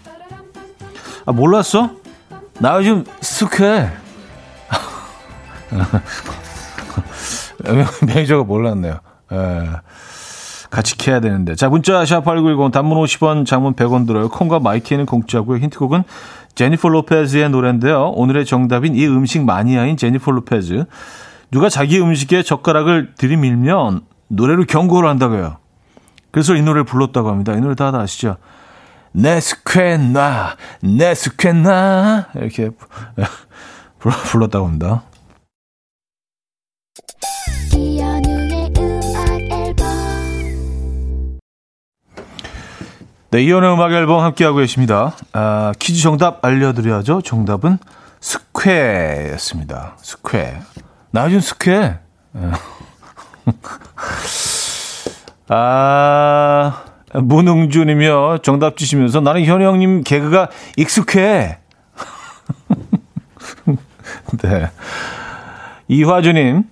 [1.26, 1.92] 아, 몰랐어?
[2.60, 3.90] 나 요즘 숙회.
[8.06, 9.00] 매니저가 몰랐네요.
[9.32, 9.70] 에.
[10.76, 10.78] 예.
[10.78, 11.56] 같이 캐야 되는데.
[11.56, 14.30] 자, 문자 샵8910 단문 50원, 장문 100원 들어요.
[14.30, 15.60] 콩과 마이K는 공짜고요.
[15.60, 16.04] 힌트곡은
[16.56, 18.10] 제니퍼 로페즈의 노래인데요.
[18.10, 20.86] 오늘의 정답인 이 음식 마니아인 제니퍼 로페즈.
[21.52, 25.58] 누가 자기 음식에 젓가락을 들이밀면 노래로 경고를 한다고요.
[26.32, 27.54] 그래서 이 노래를 불렀다고 합니다.
[27.54, 28.38] 이 노래 다들 아시죠?
[29.14, 32.72] 네스퀘나, 네스퀘나 이렇게
[34.00, 35.04] 불렀다고 합니다.
[43.32, 45.14] 네, 이연의 음악 앨범 함께하고 계십니다.
[45.34, 47.22] 아, 퀴즈 정답 알려드려야죠.
[47.22, 47.78] 정답은
[48.22, 49.96] 스퀘였습니다.
[49.98, 50.54] 스퀘.
[51.12, 51.96] 나 요즘 스퀘.
[55.50, 56.84] 아,
[57.14, 61.60] 문흥준이며 정답 주시면서 나는 현우 형님 개그가 익숙해.
[64.42, 64.70] 네.
[65.88, 66.64] 이화주님,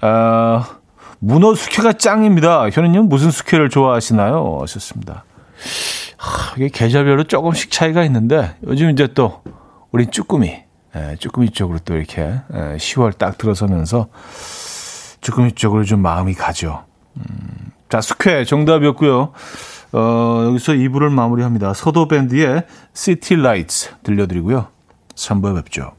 [0.00, 0.66] 아,
[1.18, 2.68] 문어 숙회가 짱입니다.
[2.70, 4.58] 현우님 무슨 숙회를 좋아하시나요?
[4.62, 5.24] 하셨습니다.
[6.16, 9.42] 하, 이게 계절별로 조금씩 차이가 있는데 요즘 이제 또
[9.90, 10.62] 우리 쭈꾸미,
[10.96, 14.08] 예, 쭈꾸미 쪽으로 또 이렇게 예, 10월 딱 들어서면서
[15.20, 16.84] 쭈꾸미 쪽으로 좀 마음이 가죠.
[17.16, 19.32] 음, 자, 숙회 정답이었고요.
[19.92, 21.74] 어, 여기서 2부를 마무리합니다.
[21.74, 24.68] 서도 밴드의 City Lights 들려드리고요.
[25.16, 25.92] 3부에 뵙죠.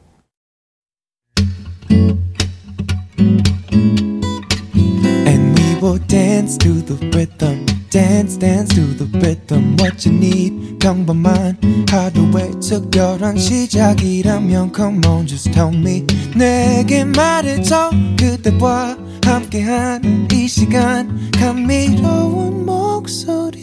[5.81, 7.70] Will dance to the rhythm.
[7.91, 10.79] Dance dance to the rhythm what you need.
[10.79, 11.57] 평범한
[11.89, 16.05] 하루의 특별한 시작이라면 come on just tell me.
[16.35, 21.29] 내게 말해줘 그대와 함께한 이 시간.
[21.31, 23.61] 감미로운 목소리.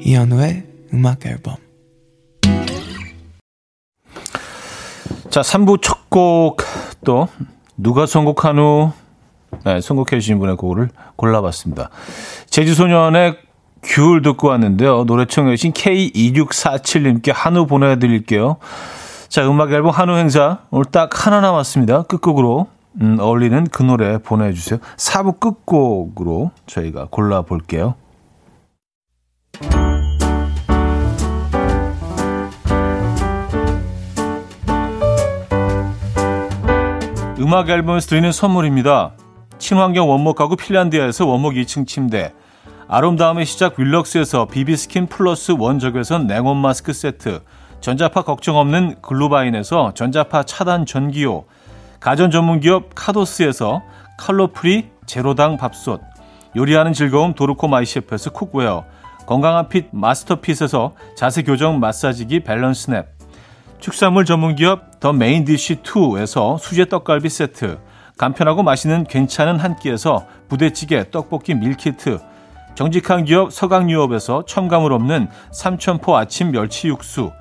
[0.00, 1.56] 이현우의 음악 앨범.
[5.30, 6.58] 자 3부 첫 곡
[7.04, 7.26] 또
[7.78, 8.92] 누가 선곡한 후
[9.64, 11.90] 네, 선곡해 주신 분의 곡을 골라봤습니다.
[12.50, 13.36] 제주소년의
[13.82, 15.04] 귤 듣고 왔는데요.
[15.04, 18.56] 노래 청해 주신 K2647님께 한우 보내드릴게요.
[19.28, 22.02] 자, 음악 앨범 한우 행사 오늘 딱 하나 남았습니다.
[22.02, 22.68] 끝곡으로
[23.00, 24.78] 음, 어울리는 그 노래 보내주세요.
[24.96, 27.94] 4부 끝곡으로 저희가 골라볼게요.
[37.38, 39.12] 음악 앨범에서 드리는 선물입니다.
[39.62, 42.32] 친환경 원목 가구 핀란드에서 원목 2층 침대.
[42.88, 47.42] 아름다움의 시작 윌럭스에서 비비스킨 플러스 원적외선 냉온 마스크 세트.
[47.80, 51.44] 전자파 걱정 없는 글루바인에서 전자파 차단 전기요.
[52.00, 53.82] 가전 전문기업 카도스에서
[54.18, 56.00] 칼로프리 제로당 밥솥.
[56.56, 58.84] 요리하는 즐거움 도르코 마이셰프에서 cookware.
[59.26, 63.06] 건강한 fit 마스터핏에서 자세 교정 마사지기 밸런스냅.
[63.78, 67.78] 축산물 전문기업 더 메인디쉬2에서 수제 떡갈비 세트
[68.16, 72.18] 간편하고 맛있는 괜찮은 한 끼에서 부대찌개, 떡볶이 meal kit,
[72.74, 77.32] 정직한 기업 서강유업에서 첨가물 없는 삼천포 아침 멸치 육수,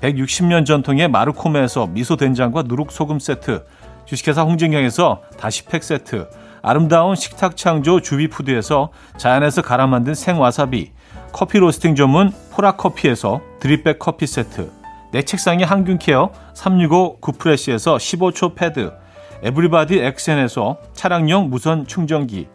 [0.00, 3.64] 160년 전통의 마르코메에서 미소 된장과 누룩 소금 세트,
[4.04, 6.28] 주식회사 홍진경에서 다시팩 세트,
[6.62, 10.92] 아름다운 식탁 창조 주비푸드에서 자연에서 갈아 만든 생와사비,
[11.32, 14.70] 커피 로스팅 전문 포라커피에서 드립백 커피 세트,
[15.12, 18.92] 내 책상의 항균 케어 365 구프레시에서 15초 패드,
[19.42, 22.48] 에브리바디 엑센에서 차량용 무선 충전기,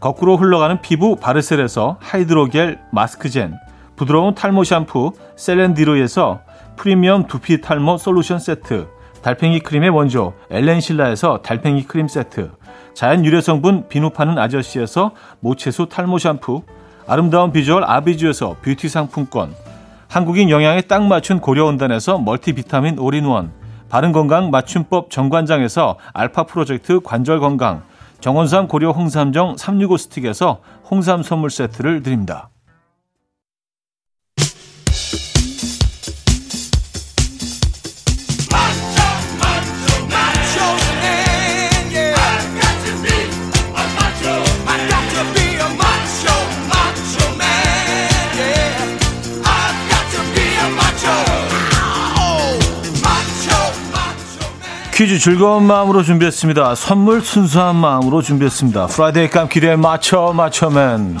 [0.00, 3.54] 거꾸로 흘러가는 피부 바르셀에서 하이드로겔 마스크젠,
[3.96, 6.40] 부드러운 탈모 샴푸 셀렌디로에서
[6.76, 8.88] 프리미엄 두피 탈모 솔루션 세트,
[9.22, 12.50] 달팽이 크림의 원조 엘렌실라에서 달팽이 크림 세트,
[12.94, 16.62] 자연 유래 성분 비누 파는 아저씨에서 모체수 탈모 샴푸,
[17.06, 19.54] 아름다운 비주얼 아비주에서 뷰티 상품권,
[20.08, 23.52] 한국인 영양에 딱 맞춘 고려은단에서 멀티비타민 올인원,
[23.90, 27.82] 바른건강 맞춤법 정관장에서 알파 프로젝트 관절건강,
[28.20, 32.49] 정원삼 고려 홍삼정 365 스틱에서 홍삼 선물 세트를 드립니다.
[55.00, 56.74] 퀴즈 즐거운 마음으로 준비했습니다.
[56.74, 58.88] 선물 순수한 마음으로 준비했습니다.
[58.88, 61.16] Friday 깜퀴 day 맞춰 맞춰맨.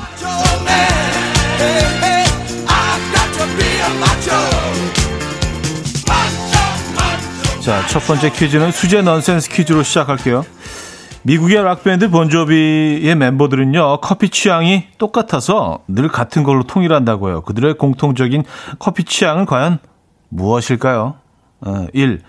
[7.62, 10.44] 자, 첫 번째 퀴즈는 수제 넌센스 퀴즈로 시작할게요.
[11.22, 17.40] 미국의 락밴드 본조비의 멤버들은요, 커피 취향이 똑같아서 늘 같은 걸로 통일한다고요.
[17.44, 18.44] 그들의 공통적인
[18.78, 19.78] 커피 취향은 과연
[20.28, 21.14] 무엇일까요?
[21.62, 22.20] 어, 1.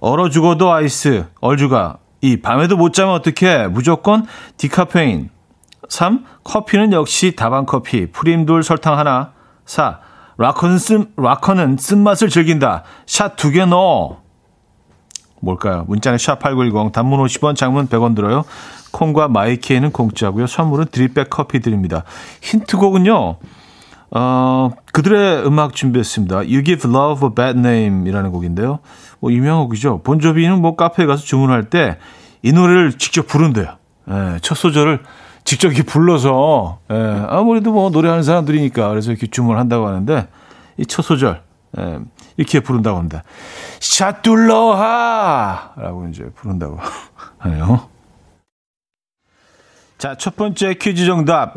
[0.00, 1.98] 얼어 죽어도 아이스, 얼죽아.
[2.20, 2.40] 2.
[2.42, 3.68] 밤에도 못 자면 어떡해?
[3.68, 5.30] 무조건 디카페인.
[5.88, 6.24] 3.
[6.44, 8.06] 커피는 역시 다방커피.
[8.12, 9.32] 프림 둘 설탕 하나.
[9.66, 10.00] 4.
[10.38, 12.82] 락커는, 쓴, 락커는 쓴맛을 즐긴다.
[13.06, 14.18] 샷 두 개 넣어.
[15.40, 15.84] 뭘까요?
[15.86, 18.44] 문자는 샵8910 단문 50원 장문 100원 들어요.
[18.90, 20.46] 콩과 마이케이는 공짜고요.
[20.46, 22.04] 선물은 드립백 커피 드립니다.
[22.42, 23.36] 힌트곡은요.
[24.10, 26.36] 어, 그들의 음악 준비했습니다.
[26.36, 28.78] You Give Love a Bad Name 이라는 곡인데요.
[29.20, 30.02] 뭐 유명한 곡이죠.
[30.02, 31.98] 본조비는 뭐 카페에 가서 주문할 때
[32.42, 33.66] 이 노래를 직접 부른대요.
[34.08, 35.02] 예, 첫 소절을
[35.42, 40.28] 직접 이렇게 불러서 예, 아무래도 뭐 노래하는 사람들이니까 그래서 이렇게 주문을 한다고 하는데
[40.76, 41.42] 이 첫 소절
[41.78, 41.98] 예,
[42.36, 43.24] 이렇게 부른다고 합니다.
[43.80, 45.72] 샤툴러하!
[45.76, 46.78] 라고 이제 부른다고
[47.38, 47.88] 하네요.
[49.98, 51.54] 자, 첫 번째 퀴즈 정답.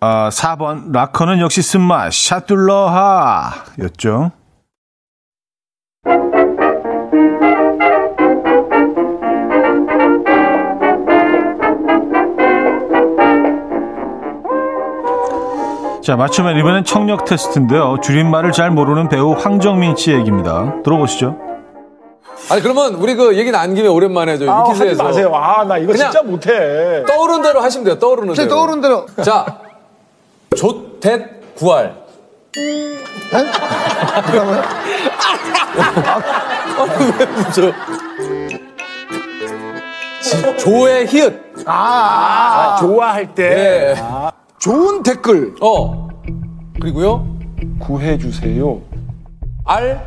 [0.00, 0.92] 어, 4번.
[0.92, 2.12] 라커는 역시 쓴맛.
[2.12, 3.52] 샤툴러하!
[3.80, 4.32] 였죠.
[16.02, 17.98] 자, 맞추면 이번엔 청력 테스트인데요.
[18.02, 20.74] 줄임말을 잘 모르는 배우 황정민 씨 얘기입니다.
[20.82, 21.36] 들어보시죠.
[22.50, 25.30] 아니 그러면 우리 그 얘기 나온 김에 오랜만에 저 아, 하지 위키즈에서 마세요.
[25.34, 27.04] 아, 나 이거 진짜 못해.
[27.06, 27.98] 떠오른 대로 하시면 돼요.
[27.98, 28.54] 떠오르는 제 대로.
[28.56, 29.06] 떠오른 대로.
[29.22, 29.44] 자,
[30.56, 31.94] 조댓 구할.
[36.76, 37.12] 뭐라고요?
[37.18, 37.72] 왜 웃어?
[40.22, 41.62] 지- 조의 히읗.
[41.66, 43.94] 아, 좋아할 때.
[43.94, 43.96] 예.
[44.58, 45.54] 좋은 댓글.
[45.62, 46.08] 어.
[46.80, 47.26] 그리고요.
[47.78, 48.80] 구해주세요.
[49.64, 50.04] 알.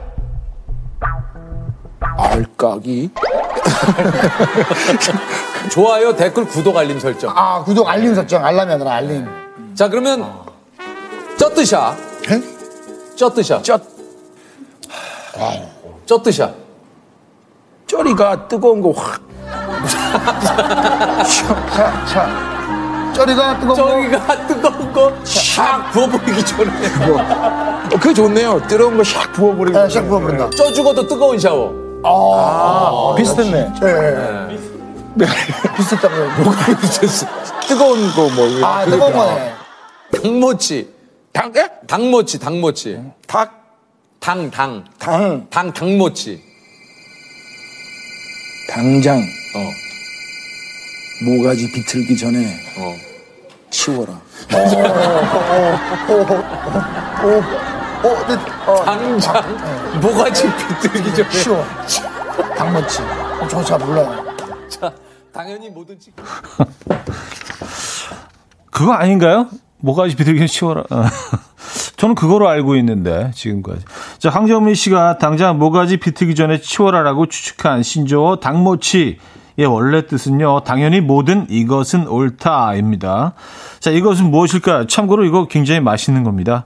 [2.00, 3.10] 알까기.
[5.72, 7.32] 좋아요, 댓글, 구독, 알림 설정.
[7.36, 8.46] 아, 구독 알림 설정.
[8.46, 9.43] 알람이 아니라 알림.
[9.76, 10.26] 자, 그러면
[11.38, 11.96] 쩌뜨샤.
[12.32, 12.42] 에?
[13.16, 13.62] 쩌뜨샤.
[13.64, 13.80] 쩌-
[16.06, 16.52] 쩌뜨샤.
[17.88, 19.22] 쩌리가 뜨거운 거 확.
[21.74, 23.14] 자, 자.
[23.14, 23.86] 쩌리가 뜨거운 거.
[23.92, 26.72] 저기가 뜨거운 거샥 부어버리기 전에.
[27.12, 28.62] 어, 그게 좋네요.
[28.68, 29.78] 뜨거운 거 샥 부어버리고.
[29.78, 30.50] 네, 샥 부어버린다.
[30.52, 33.16] 쪄 죽어도 뜨거운 샤워.
[33.16, 33.74] 비슷했네.
[33.84, 34.58] 예, 예.
[35.78, 36.44] 비슷했다고요.
[36.44, 36.66] 뭐가
[37.00, 37.26] 됐어.
[37.68, 38.66] 뜨거운 거 뭐.
[38.68, 39.54] 아, 뜨거운 거네.
[40.22, 40.94] 당모치.
[41.32, 41.68] 당, 예?
[41.88, 43.02] 당모치, 당모치.
[43.28, 43.80] 닭,
[44.20, 44.86] 당, 당.
[45.00, 46.42] 당, 당, 당모치.
[48.70, 49.18] 당장.
[49.18, 49.60] 어,
[51.26, 52.46] 모가지 비틀기 전에
[52.78, 52.96] 어.
[53.70, 54.14] 치워라.
[58.04, 58.34] 어, 근데,
[58.68, 60.44] 어, 당장 모가지
[60.82, 61.30] 비틀기 전에.
[61.32, 61.66] 쉬워.
[62.58, 63.02] 당모치.
[63.02, 64.36] 어, 저거 잘 몰라요.
[64.70, 64.94] 자,
[65.32, 66.14] 당연히 뭐든 찍.
[68.72, 69.50] 그거 아닌가요?
[69.84, 70.84] 뭐가지 비둘기는 치워라.
[70.90, 71.04] 어.
[71.98, 73.84] 저는 그거로 알고 있는데 지금까지.
[74.18, 79.18] 자, 황정민 씨가 당장 뭐가지 비틀기 전에 치워라라고 추측한 신조어 당모치의
[79.68, 80.62] 원래 뜻은요.
[80.62, 83.34] 당연히 모든 이것은 옳다입니다.
[83.80, 84.88] 자, 이것은 무엇일까요?
[84.88, 86.66] 참고로 이거 굉장히 맛있는 겁니다.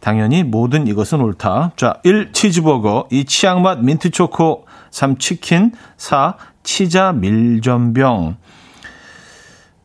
[0.00, 1.72] 당연히 모든 이것은 옳다.
[1.76, 2.32] 자, 1.
[2.32, 3.24] 치즈버거, 2.
[3.26, 5.18] 치약맛 민트초코, 3.
[5.18, 6.36] 치킨, 4.
[6.62, 8.36] 치자 밀전병.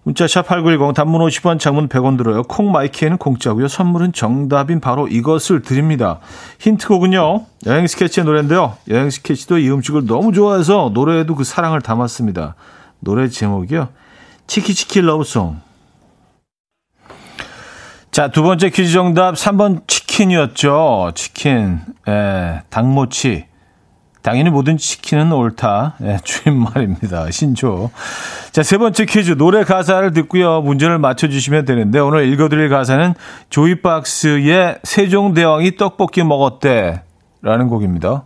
[0.03, 2.41] 문자 샵8910 단문 50원 장문 100원 들어요.
[2.43, 3.67] 콩 마이케이는 공짜고요.
[3.67, 6.19] 선물은 정답인 바로 이것을 드립니다.
[6.59, 7.45] 힌트곡은요.
[7.67, 8.77] 여행 스케치의 노래인데요.
[8.89, 12.55] 여행 스케치도 이 음식을 너무 좋아해서 노래에도 그 사랑을 담았습니다.
[12.99, 13.89] 노래 제목이요.
[14.47, 15.59] 치키치키 love song.
[18.09, 21.11] 자, 두 번째 퀴즈 정답 3번 치킨이었죠.
[21.13, 21.79] 치킨.
[22.07, 23.50] 예, 닭모치.
[24.21, 25.95] 당연히 모든 치킨은 옳다.
[26.03, 27.31] 예, 주인말입니다.
[27.31, 27.91] 신조.
[28.51, 29.37] 자, 세 번째 퀴즈.
[29.37, 30.61] 노래 가사를 듣고요.
[30.61, 33.13] 문제를 맞춰주시면 되는데, 오늘 읽어드릴 가사는
[33.49, 37.03] 조이박스의 세종대왕이 떡볶이 먹었대.
[37.41, 38.25] 라는 곡입니다.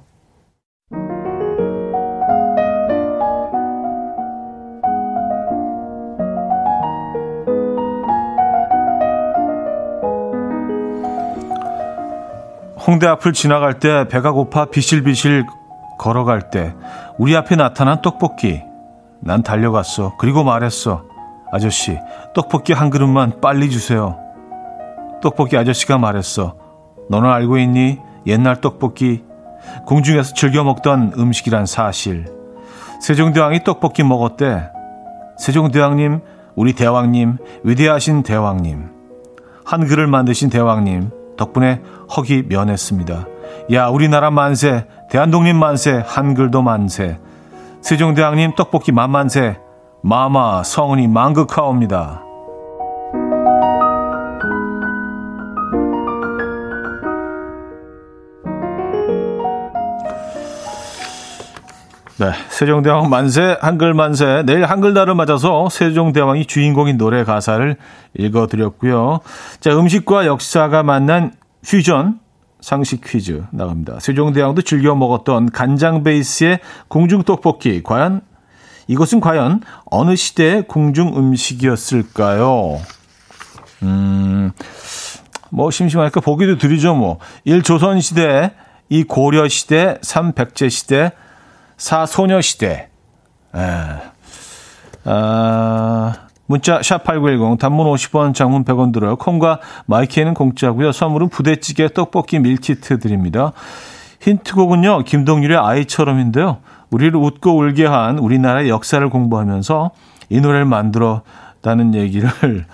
[12.86, 15.45] 홍대 앞을 지나갈 때 배가 고파 비실비실
[15.97, 16.73] 걸어갈 때
[17.17, 18.62] 우리 앞에 나타난 떡볶이.
[19.19, 20.15] 난 달려갔어.
[20.17, 21.03] 그리고 말했어.
[21.51, 21.97] 아저씨
[22.34, 24.17] 떡볶이 한 그릇만 빨리 주세요.
[25.21, 26.55] 떡볶이 아저씨가 말했어.
[27.10, 27.99] 너는 알고 있니?
[28.27, 29.23] 옛날 떡볶이.
[29.86, 32.25] 궁중에서 즐겨 먹던 음식이란 사실.
[33.01, 34.69] 세종대왕이 떡볶이 먹었대.
[35.38, 36.21] 세종대왕님
[36.55, 38.89] 우리 대왕님 위대하신 대왕님.
[39.65, 41.82] 한글을 만드신 대왕님 덕분에
[42.15, 43.26] 헉이 면했습니다.
[43.74, 47.20] 야 우리나라 만세 대한독립 만세 한글도 만세
[47.82, 49.58] 세종대왕님 떡볶이 만만세
[50.01, 52.22] 마마 성은이 망극하옵니다.
[62.18, 64.43] 네, 세종대왕 만세, 한글 만세.
[64.45, 67.76] 내일 한글날을 맞아서 세종대왕이 주인공인 노래 가사를
[68.18, 69.20] 읽어드렸고요.
[69.60, 71.34] 자, 음식과 역사가 만난
[71.68, 72.20] 퓨전
[72.66, 73.99] 상식 퀴즈 나갑니다.
[73.99, 77.84] 세종대왕도 즐겨 먹었던 간장 베이스의 궁중 떡볶이.
[77.84, 78.22] 과연
[78.88, 82.82] 이것은 과연 어느 시대의 궁중 음식이었을까요?
[83.84, 84.51] 음,
[85.51, 86.95] 뭐 심심하니까 보기도 드리죠.
[86.95, 88.51] 뭐 1조선 시대,
[88.89, 91.11] 2 고려 시대, 3 백제 시대,
[91.78, 92.89] 4 소녀 시대.
[93.53, 93.59] 에.
[95.03, 96.13] 아,
[96.47, 99.15] 문자 샵8910 단문 50원 장문 100원 들어요.
[99.15, 100.91] 콩과 마이키에는 공짜고요.
[100.91, 103.51] 선물은 부대찌개 떡볶이 밀키트 드립니다.
[104.21, 106.57] 힌트곡은요, 김동률의 아이처럼인데요.
[106.91, 109.91] 우리를 웃고 울게 한 우리나라의 역사를 공부하면서
[110.29, 112.29] 이 노래를 만들었다는 얘기를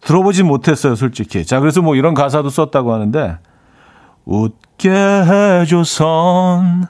[0.00, 1.44] 들어보진 못했어요, 솔직히.
[1.44, 3.36] 자, 그래서 뭐 이런 가사도 썼다고 하는데,
[4.24, 6.86] 웃게 해줘선,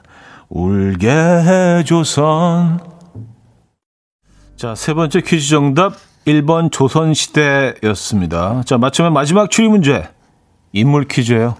[0.49, 2.92] 울게 해줘선.
[4.55, 5.95] 자, 세 번째 퀴즈 정답
[6.25, 8.63] 1번 조선시대였습니다.
[8.65, 10.07] 자, 맞추면 마지막 추리 문제.
[10.71, 11.55] 인물 퀴즈예요.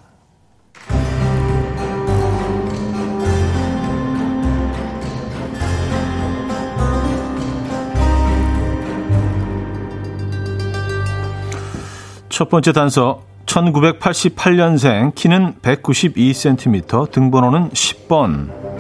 [12.29, 18.72] 첫 번째 단서 1988년생 키는 192cm 등번호는 10번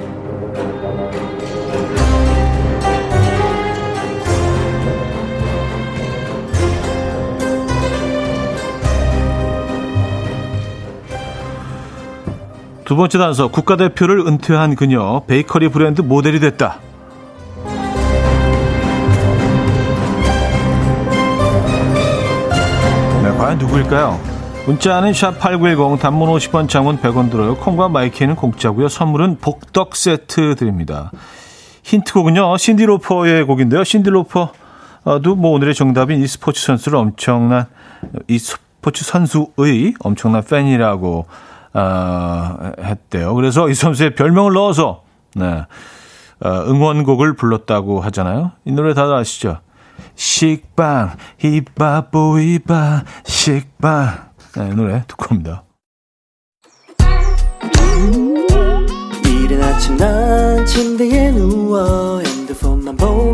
[12.93, 16.77] 두 번째 단서 국가대표를 은퇴한 그녀 베이커리 브랜드 모델이 됐다.
[23.23, 24.19] 네, 과연 누구일까요?
[24.67, 27.55] 문자는 샵8910 단문 50원 장문 100원 들어요.
[27.55, 28.89] 콩과 마이케이는 공짜고요.
[28.89, 31.09] 선물은 복덕 세트 드립니다.
[31.81, 32.57] 힌트곡은요.
[32.57, 33.83] 신디로퍼의 곡인데요.
[33.83, 37.65] 신디로퍼도 뭐 오늘의 정답인 이 스포츠 선수를 엄청난
[38.27, 41.25] 이 스포츠 선수의 엄청난 팬이라고
[41.73, 43.33] 어, 했대요.
[43.33, 45.03] 그래서 이 선수의 별명을 넣어서
[45.35, 45.65] 네,
[46.39, 48.51] 어, 응원곡을 불렀다고 하잖아요.
[48.65, 49.59] 이 노래 다들 아시죠?
[50.15, 55.63] 식빵 히바보이바 식빵 네, 이 노래 듣고 옵니다.
[59.25, 62.21] 이른 아침 난 침대에 누워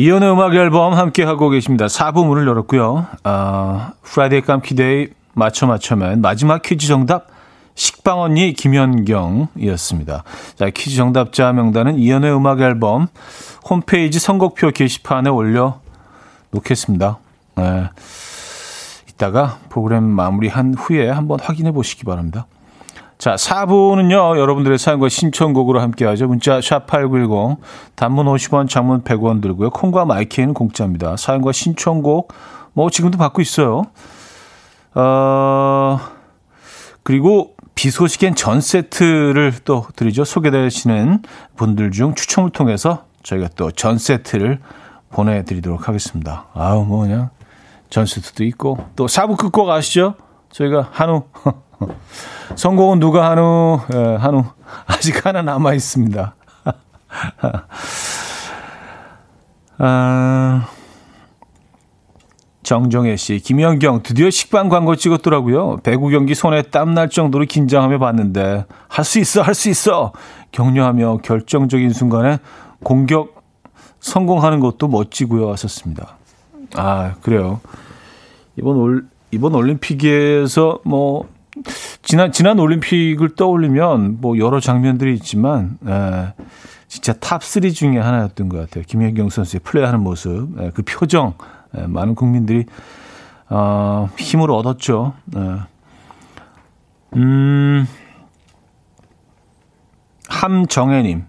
[0.00, 1.86] 이현우의 음악 앨범 함께 하고 계십니다.
[1.86, 3.08] 4부 문을 열었고요.
[3.24, 7.26] 아, Friday 깜퀴 day 맞춰 맞춰면 마지막 퀴즈 정답
[7.74, 10.22] 식빵 언니 김연경이었습니다.
[10.54, 13.08] 자, 퀴즈 정답자 명단은 이현우의 음악 앨범
[13.68, 15.80] 홈페이지 선곡표 게시판에 올려
[16.52, 17.18] 놓겠습니다.
[17.56, 17.90] 네.
[19.08, 22.46] 이따가 프로그램 마무리한 후에 한번 확인해 보시기 바랍니다.
[23.18, 26.28] 자, 4부는요, 여러분들의 사연과 신청곡으로 함께 하죠.
[26.28, 27.56] 문자 샵8910,
[27.96, 29.70] 단문 50원, 장문 100원 들고요.
[29.70, 31.16] 콩과 마이케이는 공짜입니다.
[31.16, 32.32] 사연과 신청곡,
[32.74, 33.82] 뭐, 지금도 받고 있어요.
[34.94, 35.98] 어,
[37.02, 40.24] 그리고 비 소식엔 전 세트를 또 드리죠.
[40.24, 41.22] 소개되시는
[41.56, 44.60] 분들 중 추첨을 통해서 저희가 또 전 세트를
[45.10, 46.46] 보내드리도록 하겠습니다.
[46.54, 47.30] 아우, 뭐, 그냥
[47.90, 50.14] 전 세트도 있고, 또 4부 끝곡 아시죠?
[50.50, 51.24] 저희가 한우.
[52.56, 53.80] 성공은 누가 한우?
[53.94, 54.44] 예, 한우.
[54.86, 56.34] 아직 하나 남아 있습니다.
[59.78, 60.68] 아,
[62.62, 65.78] 정정혜 씨, 김연경 드디어 식빵 광고 찍었더라고요.
[65.82, 70.12] 배구 경기 손에 땀 날 정도로 긴장하며 봤는데 할 수 있어, 할 수 있어.
[70.52, 72.38] 격려하며 결정적인 순간에
[72.82, 73.42] 공격
[74.00, 75.50] 성공하는 것도 멋지고요.
[75.52, 76.16] 하셨습니다.
[76.76, 77.60] 아, 그래요.
[78.56, 81.28] 이번 올 이번 올림픽에서 뭐
[82.02, 86.32] 지난 지난 올림픽을 떠올리면 뭐 여러 장면들이 있지만 에,
[86.88, 88.84] 진짜 top 3 중에 하나였던 것 같아요.
[88.86, 91.34] 김연경 선수의 플레이하는 모습, 에, 그 표정,
[91.74, 92.64] 에, 많은 국민들이
[93.50, 95.14] 어, 힘을 얻었죠.
[95.36, 95.40] 에.
[97.16, 97.86] 음,
[100.28, 101.24] 함정혜님.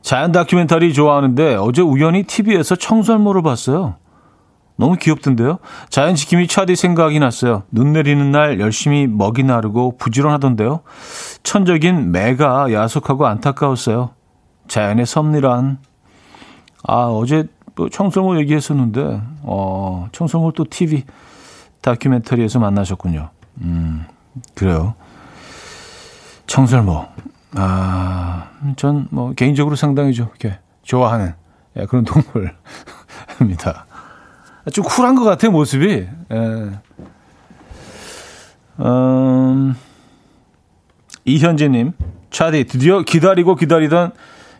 [0.00, 3.96] 자연 다큐멘터리 좋아하는데 어제 우연히 TV에서 청설모를 봤어요.
[4.78, 5.58] 너무 귀엽던데요?
[5.90, 7.64] 자연 지킴이 차디 생각이 났어요.
[7.72, 10.80] 눈 내리는 날 열심히 먹이 나르고 부지런하던데요.
[11.42, 14.10] 천적인 매가 야속하고 안타까웠어요.
[14.68, 15.78] 자연의 섭리란.
[16.84, 21.02] 아, 어제 뭐 청설모 얘기했었는데, 어, 청설모 또 TV
[21.80, 23.30] 다큐멘터리에서 만나셨군요.
[23.62, 24.04] 음,
[24.54, 24.94] 그래요.
[26.46, 27.04] 청설모.
[27.56, 31.34] 아, 전 뭐 개인적으로 상당히 좀 이렇게 좋아하는
[31.76, 33.86] 예, 그런 동물입니다.
[34.70, 36.08] 좀 쿨한 것 같아요, 모습이.
[36.32, 36.70] 예.
[38.80, 39.74] 음,
[41.24, 41.92] 이현재님,
[42.30, 44.12] 차디, 드디어 기다리고 기다리던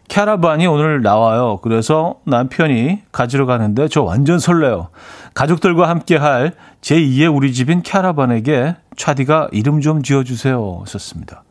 [0.09, 1.59] 캐러반이 오늘 나와요.
[1.63, 4.89] 그래서 남편이 가지러 가는데 저 완전 설레요.
[5.35, 10.85] 가족들과 함께 할 제2의 우리 집인 캐러반에게 차디가 이름 좀 지어주세요.
[10.87, 11.45] 썼습니다.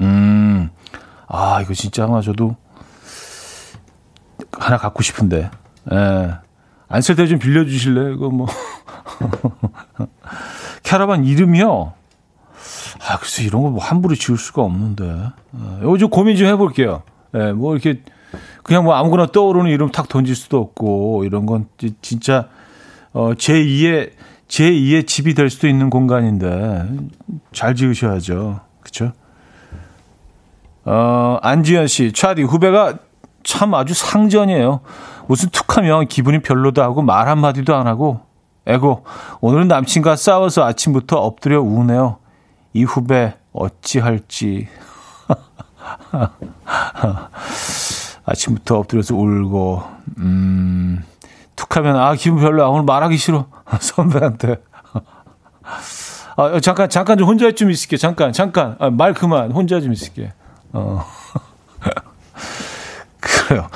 [0.00, 0.70] 음,
[1.26, 2.56] 아, 이거 진짜 아마 저도
[4.52, 5.50] 하나 갖고 싶은데.
[5.92, 6.47] 예.
[6.88, 8.10] 안 쓸 때 좀 빌려주실래요?
[8.14, 8.46] 이거 뭐.
[10.82, 11.92] 캐러반 이름이요?
[13.08, 15.04] 아, 글쎄, 이런 거 뭐 함부로 지을 수가 없는데.
[15.04, 17.02] 예, 이거 좀 고민 좀 해볼게요.
[17.34, 18.02] 예, 뭐 이렇게,
[18.62, 22.48] 그냥 뭐 아무거나 떠오르는 이름 탁 던질 수도 없고, 이런 건 지- 진짜,
[23.12, 24.10] 어, 제2의,
[24.48, 26.88] 제2의 집이 될 수도 있는 공간인데,
[27.52, 28.60] 잘 지으셔야죠.
[28.80, 29.12] 그쵸?
[30.84, 32.98] 어, 안지현 씨, 차디 후배가
[33.44, 34.80] 참 아주 상전이에요.
[35.28, 38.20] 무슨 툭하면 기분이 별로다 하고 말 한마디도 안 하고,
[38.66, 39.04] 에고,
[39.40, 42.18] 오늘은 남친과 싸워서 아침부터 엎드려 우네요.
[42.72, 44.68] 이 후배 어찌할지.
[48.24, 49.82] 아침부터 엎드려서 울고,
[50.18, 51.04] 음,
[51.56, 52.66] 툭하면, 아, 기분 별로야.
[52.66, 53.46] 오늘 말하기 싫어.
[53.80, 54.56] 선배한테.
[56.36, 57.96] 아, 잠깐, 잠깐 좀 혼자 좀 있을게.
[57.96, 58.76] 잠깐, 잠깐.
[58.78, 59.52] 아, 말 그만.
[59.52, 60.32] 혼자 좀 있을게.
[60.72, 61.04] 어.
[63.20, 63.68] 그래요.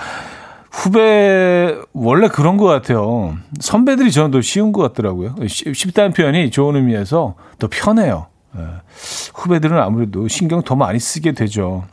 [0.83, 3.37] 후배, 원래 그런 것 같아요.
[3.61, 5.37] 선배들이 저는 더 쉬운 것 같더라고요.
[5.47, 8.27] 쉽- 쉽다는 표현이 좋은 의미에서 더 편해요.
[8.59, 8.63] 예.
[9.33, 11.85] 후배들은 아무래도 신경 더 많이 쓰게 되죠.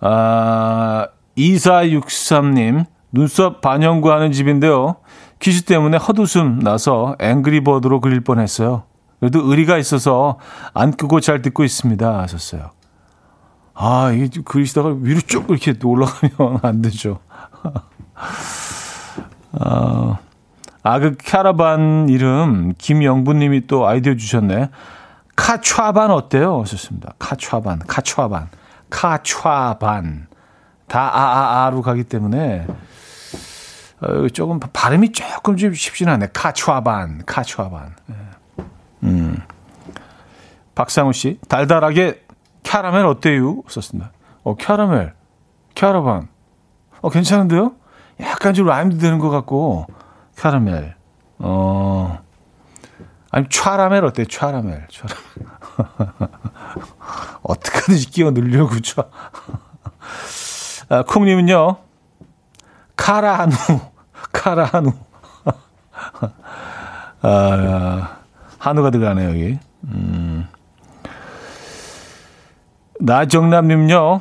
[0.00, 4.96] 아, 2463님, 눈썹 반영구 하는 집인데요.
[5.38, 8.82] 퀴즈 때문에 헛웃음 나서 앵그리버드로 그릴 뻔 했어요.
[9.20, 10.40] 그래도 의리가 있어서
[10.74, 12.18] 안 끄고 잘 듣고 있습니다.
[12.20, 12.70] 하셨어요.
[13.74, 17.20] 아, 이게 좀 그리시다가 위로 쭉 이렇게 올라가면 안 되죠.
[19.52, 20.18] 아,
[20.82, 24.70] 아, 그 캐러반 이름 김영부님이 또 아이디어 주셨네.
[25.36, 26.60] 카촤반 어때요?
[26.62, 27.14] 하셨습니다.
[27.18, 28.48] 카촤반, 카촤반,
[28.90, 30.26] 카촤반.
[30.88, 32.66] 다 아아아로 가기 때문에
[34.00, 36.28] 어, 조금 발음이 조금 좀 쉽지는 않네.
[36.32, 37.94] 카촤반, 카촤반.
[38.10, 38.64] 예.
[39.04, 39.42] 음.
[40.74, 42.24] 박상우 씨, 달달하게
[42.62, 43.62] 캐러멜 어때요?
[43.68, 44.12] 썼습니다.
[44.44, 45.12] 어, 캐러멜,
[45.74, 46.28] 캐러반.
[47.00, 47.72] 어, 괜찮은데요?
[48.20, 49.86] 약간 좀 라임도 되는 것 같고,
[50.36, 50.94] 캐러멜.
[51.38, 52.18] 어,
[53.30, 54.26] 아니, 촤라멜 어때요?
[54.26, 55.22] 촤라멜, 촤라멜.
[57.42, 59.08] 어떻게든지 끼워 넣으려고, 촤.
[60.88, 61.76] 아, 콩님은요,
[62.96, 63.54] 카라한우,
[64.32, 64.92] 카라한우.
[67.22, 68.16] 아,
[68.58, 69.58] 한우가 들어가네요, 여기.
[69.84, 70.48] 음.
[73.00, 74.20] 나정남님요,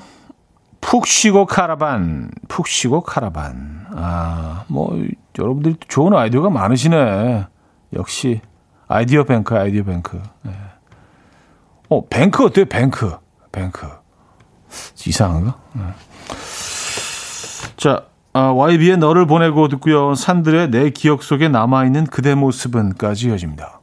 [0.88, 3.88] 푹 쉬고 카라반, 푹 쉬고 카라반.
[3.94, 4.98] 아, 뭐,
[5.38, 7.46] 여러분들이 또 좋은 아이디어가 많으시네.
[7.94, 8.40] 역시,
[8.88, 10.22] 아이디어 뱅크, 아이디어 뱅크.
[10.44, 10.54] 네.
[11.90, 12.64] 어, 뱅크 어때요?
[12.68, 13.18] 뱅크.
[13.52, 13.86] 뱅크.
[15.06, 15.58] 이상한가?
[15.74, 15.82] 네.
[17.76, 20.16] 자, 아, YB의 너를 보내고 듣고요.
[20.16, 23.82] 산들의 내 기억 속에 남아있는 그대 모습은까지 이어집니다.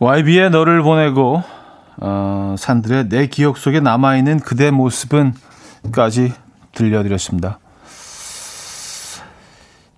[0.00, 1.44] YB의 너를 보내고
[2.00, 6.32] 어, 산들의 내 기억 속에 남아있는 그대 모습은까지
[6.72, 7.58] 들려드렸습니다.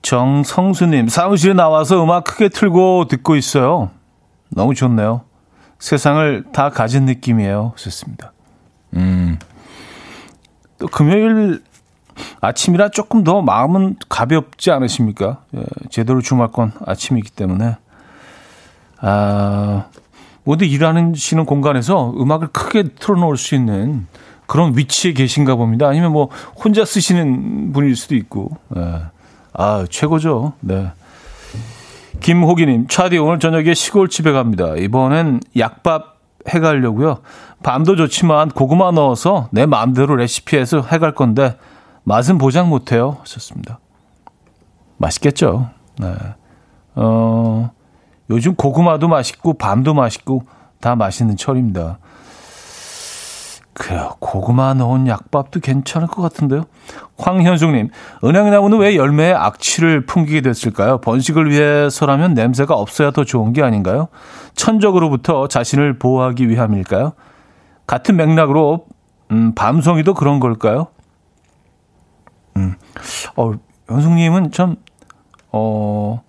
[0.03, 3.91] 정성수님, 사무실에 나와서 음악 크게 틀고 듣고 있어요.
[4.49, 5.23] 너무 좋네요.
[5.79, 7.73] 세상을 다 가진 느낌이에요.
[7.77, 8.33] 좋습니다.
[8.95, 9.39] 음.
[10.79, 11.63] 또 금요일
[12.41, 15.45] 아침이라 조금 더 마음은 가볍지 않으십니까?
[15.57, 17.77] 예, 제대로 주말권 아침이기 때문에.
[19.01, 19.87] 아,
[20.45, 24.07] 모두 일하는 시는 공간에서 음악을 크게 틀어놓을 수 있는
[24.47, 25.89] 그런 위치에 계신가 봅니다.
[25.89, 26.29] 아니면 뭐
[26.63, 28.51] 혼자 쓰시는 분일 수도 있고.
[28.77, 29.03] 예.
[29.55, 30.55] 아, 최고죠.
[30.61, 30.91] 네.
[32.21, 34.75] 김호기님, 차디 오늘 저녁에 시골집에 갑니다.
[34.77, 36.19] 이번엔 약밥
[36.49, 37.19] 해가려고요.
[37.63, 41.57] 밤도 좋지만 고구마 넣어서 내 마음대로 레시피해서 해갈 건데
[42.05, 43.19] 맛은 보장 못해요.
[43.21, 43.79] 하셨습니다.
[44.97, 45.71] 맛있겠죠.
[45.99, 46.15] 네.
[46.95, 47.71] 어,
[48.33, 50.45] 요즘 고구마도 맛있고 밤도 맛있고
[50.81, 51.99] 다 맛있는 철입니다.
[53.75, 54.17] 그래요.
[54.19, 56.65] 고구마 넣은 약밥도 괜찮을 것 같은데요.
[57.17, 57.89] 황현숙님,
[58.23, 60.99] 은행나무는 왜 열매에 악취를 풍기게 됐을까요?
[60.99, 64.09] 번식을 위해서라면 냄새가 없어야 더 좋은 게 아닌가요?
[64.55, 67.13] 천적으로부터 자신을 보호하기 위함일까요?
[67.87, 68.87] 같은 맥락으로
[69.31, 70.89] 음, 밤송이도 그런 걸까요?
[72.59, 72.75] 음,
[73.37, 73.53] 어,
[73.89, 74.77] 현숙님은 참,
[75.51, 76.23] 어,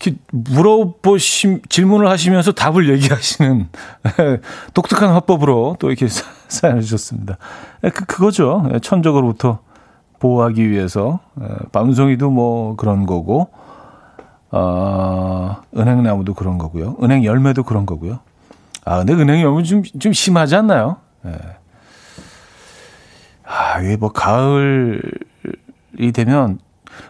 [0.00, 3.68] 이렇게 물어보심, 질문을 하시면서 답을 얘기하시는
[4.74, 7.38] 독특한 화법으로 또 이렇게 사- 사연을 주셨습니다.
[7.82, 8.68] 그, 그거죠.
[8.82, 9.60] 천적으로부터
[10.18, 11.20] 보호하기 위해서.
[11.40, 13.50] 에, 밤송이도 뭐 그런 거고,
[14.50, 16.96] 어, 은행나무도 그런 거고요.
[17.02, 18.20] 은행 열매도 그런 거고요.
[18.84, 20.96] 아, 근데 은행 열매 좀, 좀 심하지 않나요?
[21.26, 21.32] 예.
[23.44, 25.02] 아, 이게 뭐 가을이
[26.14, 26.58] 되면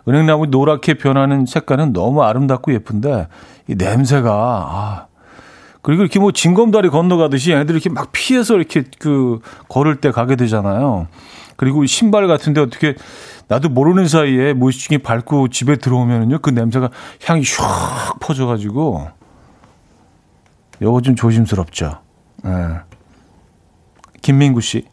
[0.09, 3.28] 은행나무 노랗게 변하는 색깔은 너무 아름답고 예쁜데
[3.68, 5.07] 이 냄새가 아
[5.82, 11.09] 그리고 이렇게 뭐 징검다리 건너가듯이 애들이 이렇게 막 피해서 이렇게 그 걸을 때 가게 되잖아요.
[11.57, 12.95] 그리고 신발 같은데 어떻게
[13.49, 16.90] 나도 모르는 사이에 무의식중에 밟고 집에 들어오면은요 그 냄새가
[17.26, 19.09] 향이 슉 퍼져가지고
[20.80, 21.99] 요거 좀 조심스럽죠.
[22.47, 22.51] 예.
[24.22, 24.86] 김민구 씨.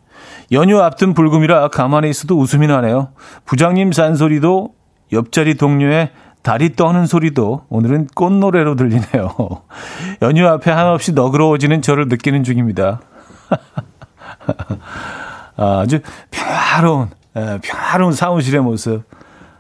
[0.52, 3.10] 연휴 앞둔 불금이라 가만히 있어도 웃음이 나네요.
[3.46, 4.74] 부장님 잔소리도
[5.12, 9.62] 옆자리 동료의 다리 떠는 소리도 오늘은 꽃노래로 들리네요.
[10.22, 13.02] 연휴 앞에 한없이 너그러워지는 저를 느끼는 중입니다.
[15.58, 16.00] 아주
[16.32, 19.04] 평화로운, 에, 평화로운 사무실의 모습.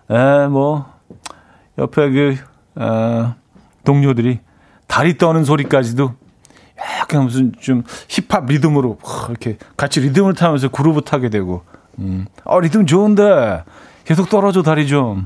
[0.10, 0.92] 에, 뭐,
[1.78, 2.36] 옆에 그,
[2.76, 3.36] 어,
[3.84, 4.40] 동료들이
[4.88, 6.14] 다리 떠는 소리까지도
[7.02, 11.64] 약간 무슨 좀 힙합 리듬으로 이렇게 같이 리듬을 타면서 그루브 타게 되고,
[12.00, 13.64] 음, 어, 리듬 좋은데
[14.06, 15.26] 계속 떨어져 다리 좀.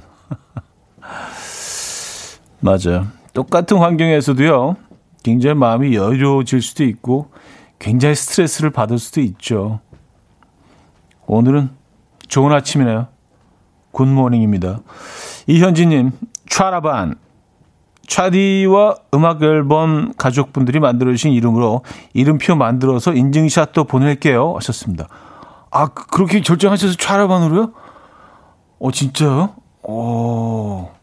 [2.62, 3.08] 맞아요.
[3.34, 4.76] 똑같은 환경에서도요,
[5.24, 7.32] 굉장히 마음이 여유로워질 수도 있고,
[7.80, 9.80] 굉장히 스트레스를 받을 수도 있죠.
[11.26, 11.70] 오늘은
[12.28, 13.08] 좋은 아침이네요.
[13.92, 14.80] good morning입니다.
[15.48, 16.12] 이현진님,
[16.48, 17.16] 차라반.
[18.08, 24.56] 차디와 음악 앨범 가족분들이 만들어주신 이름으로 이름표 만들어서 인증샷도 보낼게요.
[24.56, 25.08] 하셨습니다.
[25.72, 27.72] 아, 그렇게 결정하셔서 차라반으로요?
[28.80, 29.56] 어, 진짜요?
[29.84, 30.96] 어,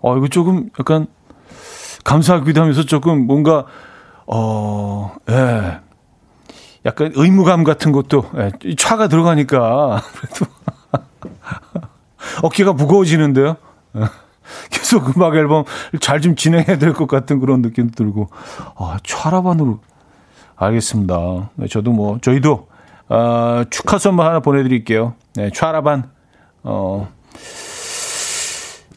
[0.00, 1.06] 어, 이거 조금 약간
[2.04, 3.66] 감사하기도 하면서 조금 뭔가,
[4.26, 5.80] 어, 예.
[6.86, 10.46] 약간 의무감 같은 것도, 예, 차가 들어가니까, 그래도,
[12.42, 13.56] 어깨가 무거워지는데요?
[13.96, 14.00] 예.
[14.70, 15.64] 계속 음악 앨범
[16.00, 18.28] 잘 좀 진행해야 될 것 같은 그런 느낌 들고,
[18.76, 19.80] 아, 차라반으로.
[20.56, 21.50] 알겠습니다.
[21.54, 22.68] 네, 저도 뭐, 저희도,
[23.08, 25.14] 어, 축하 선물 하나 보내드릴게요.
[25.36, 26.10] 네, 차라반,
[26.62, 27.08] 어,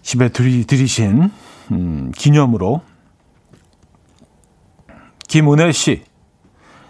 [0.08, 1.30] 집에 들이, 들이신,
[1.74, 2.80] 음, 기념으로.
[5.28, 6.04] 김은혜 씨.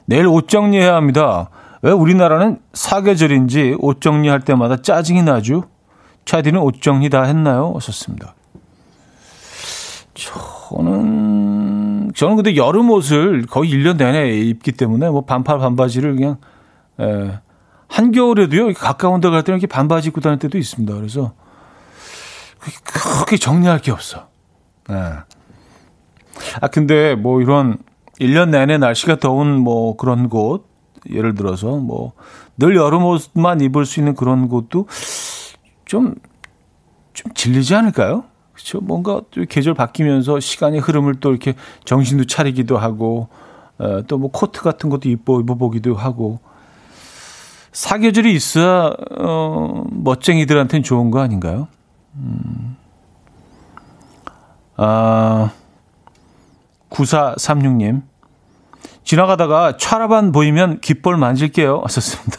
[0.06, 1.50] 내일 옷 정리해야 합니다.
[1.82, 5.64] 왜 우리나라는 사계절인지 옷 정리할 때마다 짜증이 나죠?
[6.26, 7.72] 차디는 옷 정리 다 했나요?
[7.74, 8.36] 하셨습니다.
[10.14, 16.38] 저는, 저는 근데 여름 옷을 거의 1년 내내 입기 때문에 뭐 반팔 반바지를 그냥,
[17.00, 17.40] 에,
[17.88, 20.94] 한겨울에도요, 가까운 데 갈 때는 이렇게 반바지 입고 다닐 때도 있습니다.
[20.94, 21.34] 그래서
[22.84, 24.28] 그렇게 정리할 게 없어.
[24.90, 24.96] 예.
[26.62, 27.78] 아, 근데 뭐 이런
[28.20, 30.68] 1년 내내 날씨가 더운 뭐 그런 곳,
[31.10, 32.14] 예를 들어서 뭐
[32.58, 34.88] 늘 여름 옷만 입을 수 있는 그런 곳도
[35.86, 36.16] 좀,
[37.14, 38.26] 좀 질리지 않을까요?
[38.52, 38.82] 그렇죠.
[38.82, 41.54] 뭔가 또 계절 바뀌면서 시간의 흐름을 또 이렇게
[41.86, 43.30] 정신도 차리기도 하고,
[43.78, 46.40] 어, 또뭐 코트 같은 것도 입어, 입어보기도 하고,
[47.72, 51.68] 사계절이 있어야, 어, 멋쟁이들한테는 좋은 거 아닌가요?
[52.18, 52.78] 음.
[54.78, 55.52] 아,
[56.90, 58.04] 9436님.
[59.04, 61.82] 지나가다가 차라반 보이면 깃볼 만질게요.
[61.84, 62.38] 하셨습니다.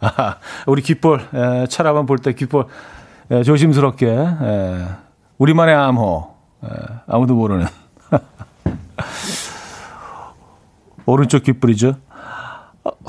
[0.00, 0.36] 아,
[0.66, 2.66] 우리 깃볼, 에, 차라반 볼때 깃볼
[3.30, 4.06] 에, 조심스럽게.
[4.08, 4.84] 에,
[5.38, 6.34] 우리만의 암호.
[6.64, 6.68] 에,
[7.06, 7.66] 아무도 모르는.
[11.06, 11.94] 오른쪽 깃불이죠.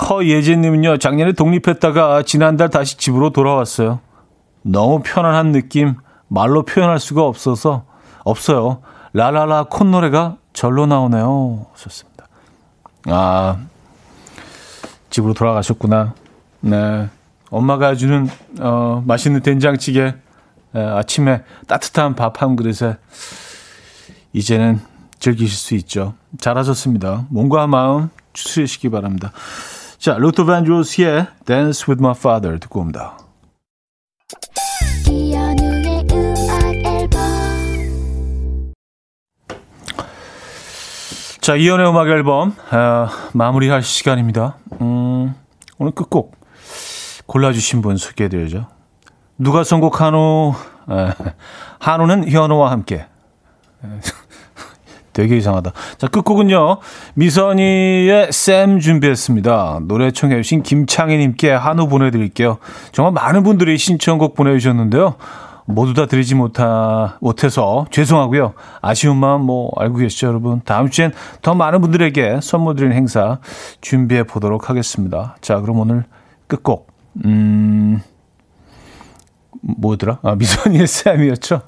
[0.10, 4.00] 허예진님은요, 작년에 독립했다가 지난달 다시 집으로 돌아왔어요.
[4.68, 5.96] 너무 편안한 느낌,
[6.28, 7.86] 말로 표현할 수가 없어서,
[8.24, 8.82] 없어요.
[9.14, 11.68] 라라라 콧노래가 절로 나오네요.
[11.76, 12.28] 좋습니다.
[13.06, 13.58] 아,
[15.10, 16.14] 집으로 돌아가셨구나.
[16.60, 17.10] 네.
[17.50, 18.28] 엄마가 해주는,
[18.60, 20.16] 어, 맛있는 된장찌개,
[20.76, 22.98] 에, 아침에 따뜻한 밥 한 그릇에,
[24.34, 24.82] 이제는
[25.20, 26.14] 즐기실 수 있죠.
[26.40, 27.26] 잘하셨습니다.
[27.30, 29.32] 몸과 마음 추스리시기 바랍니다.
[29.98, 33.18] 자, 루터 반조스의 Dance with My Father 듣고 옵니다.
[41.40, 44.58] 자, 이연의 음악 앨범 어, 마무리할 시간입니다.
[44.82, 45.34] 음,
[45.78, 46.36] 오늘 끝곡
[47.26, 48.68] 골라주신 분 소개해드려야죠.
[49.38, 50.54] 누가 선곡 한우?
[50.90, 51.14] 에,
[51.80, 53.08] 한우는 현우와 함께.
[55.18, 55.72] 에, 되게 이상하다.
[55.98, 56.78] 자, 끝곡은요.
[57.16, 59.82] 미선이의 쌤 준비했습니다.
[59.88, 62.60] 노래 청해주신 김창희님께 한우 보내드릴게요.
[62.92, 65.16] 정말 많은 분들이 신청곡 보내주셨는데요.
[65.66, 68.54] 모두 다 드리지 못하, 못해서 죄송하고요.
[68.82, 70.62] 아쉬운 마음 뭐 알고 계시죠, 여러분?
[70.64, 71.12] 다음 주엔
[71.42, 73.40] 더 많은 분들에게 선물 드리는 행사
[73.82, 75.36] 준비해 보도록 하겠습니다.
[75.42, 76.06] 자, 그럼 오늘
[76.48, 76.88] 끝곡.
[77.26, 78.02] 음,
[79.62, 80.20] 뭐더라?
[80.24, 81.62] 아, 미선이의 쌤이었죠?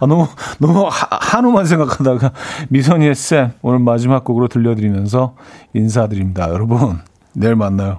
[0.00, 0.26] 아, 너무,
[0.58, 2.32] 너무 하, 한우만 생각하다가
[2.68, 5.34] 미선이의 쌤 오늘 마지막 곡으로 들려드리면서
[5.74, 6.48] 인사드립니다.
[6.50, 6.98] 여러분,
[7.34, 7.98] 내일 만나요.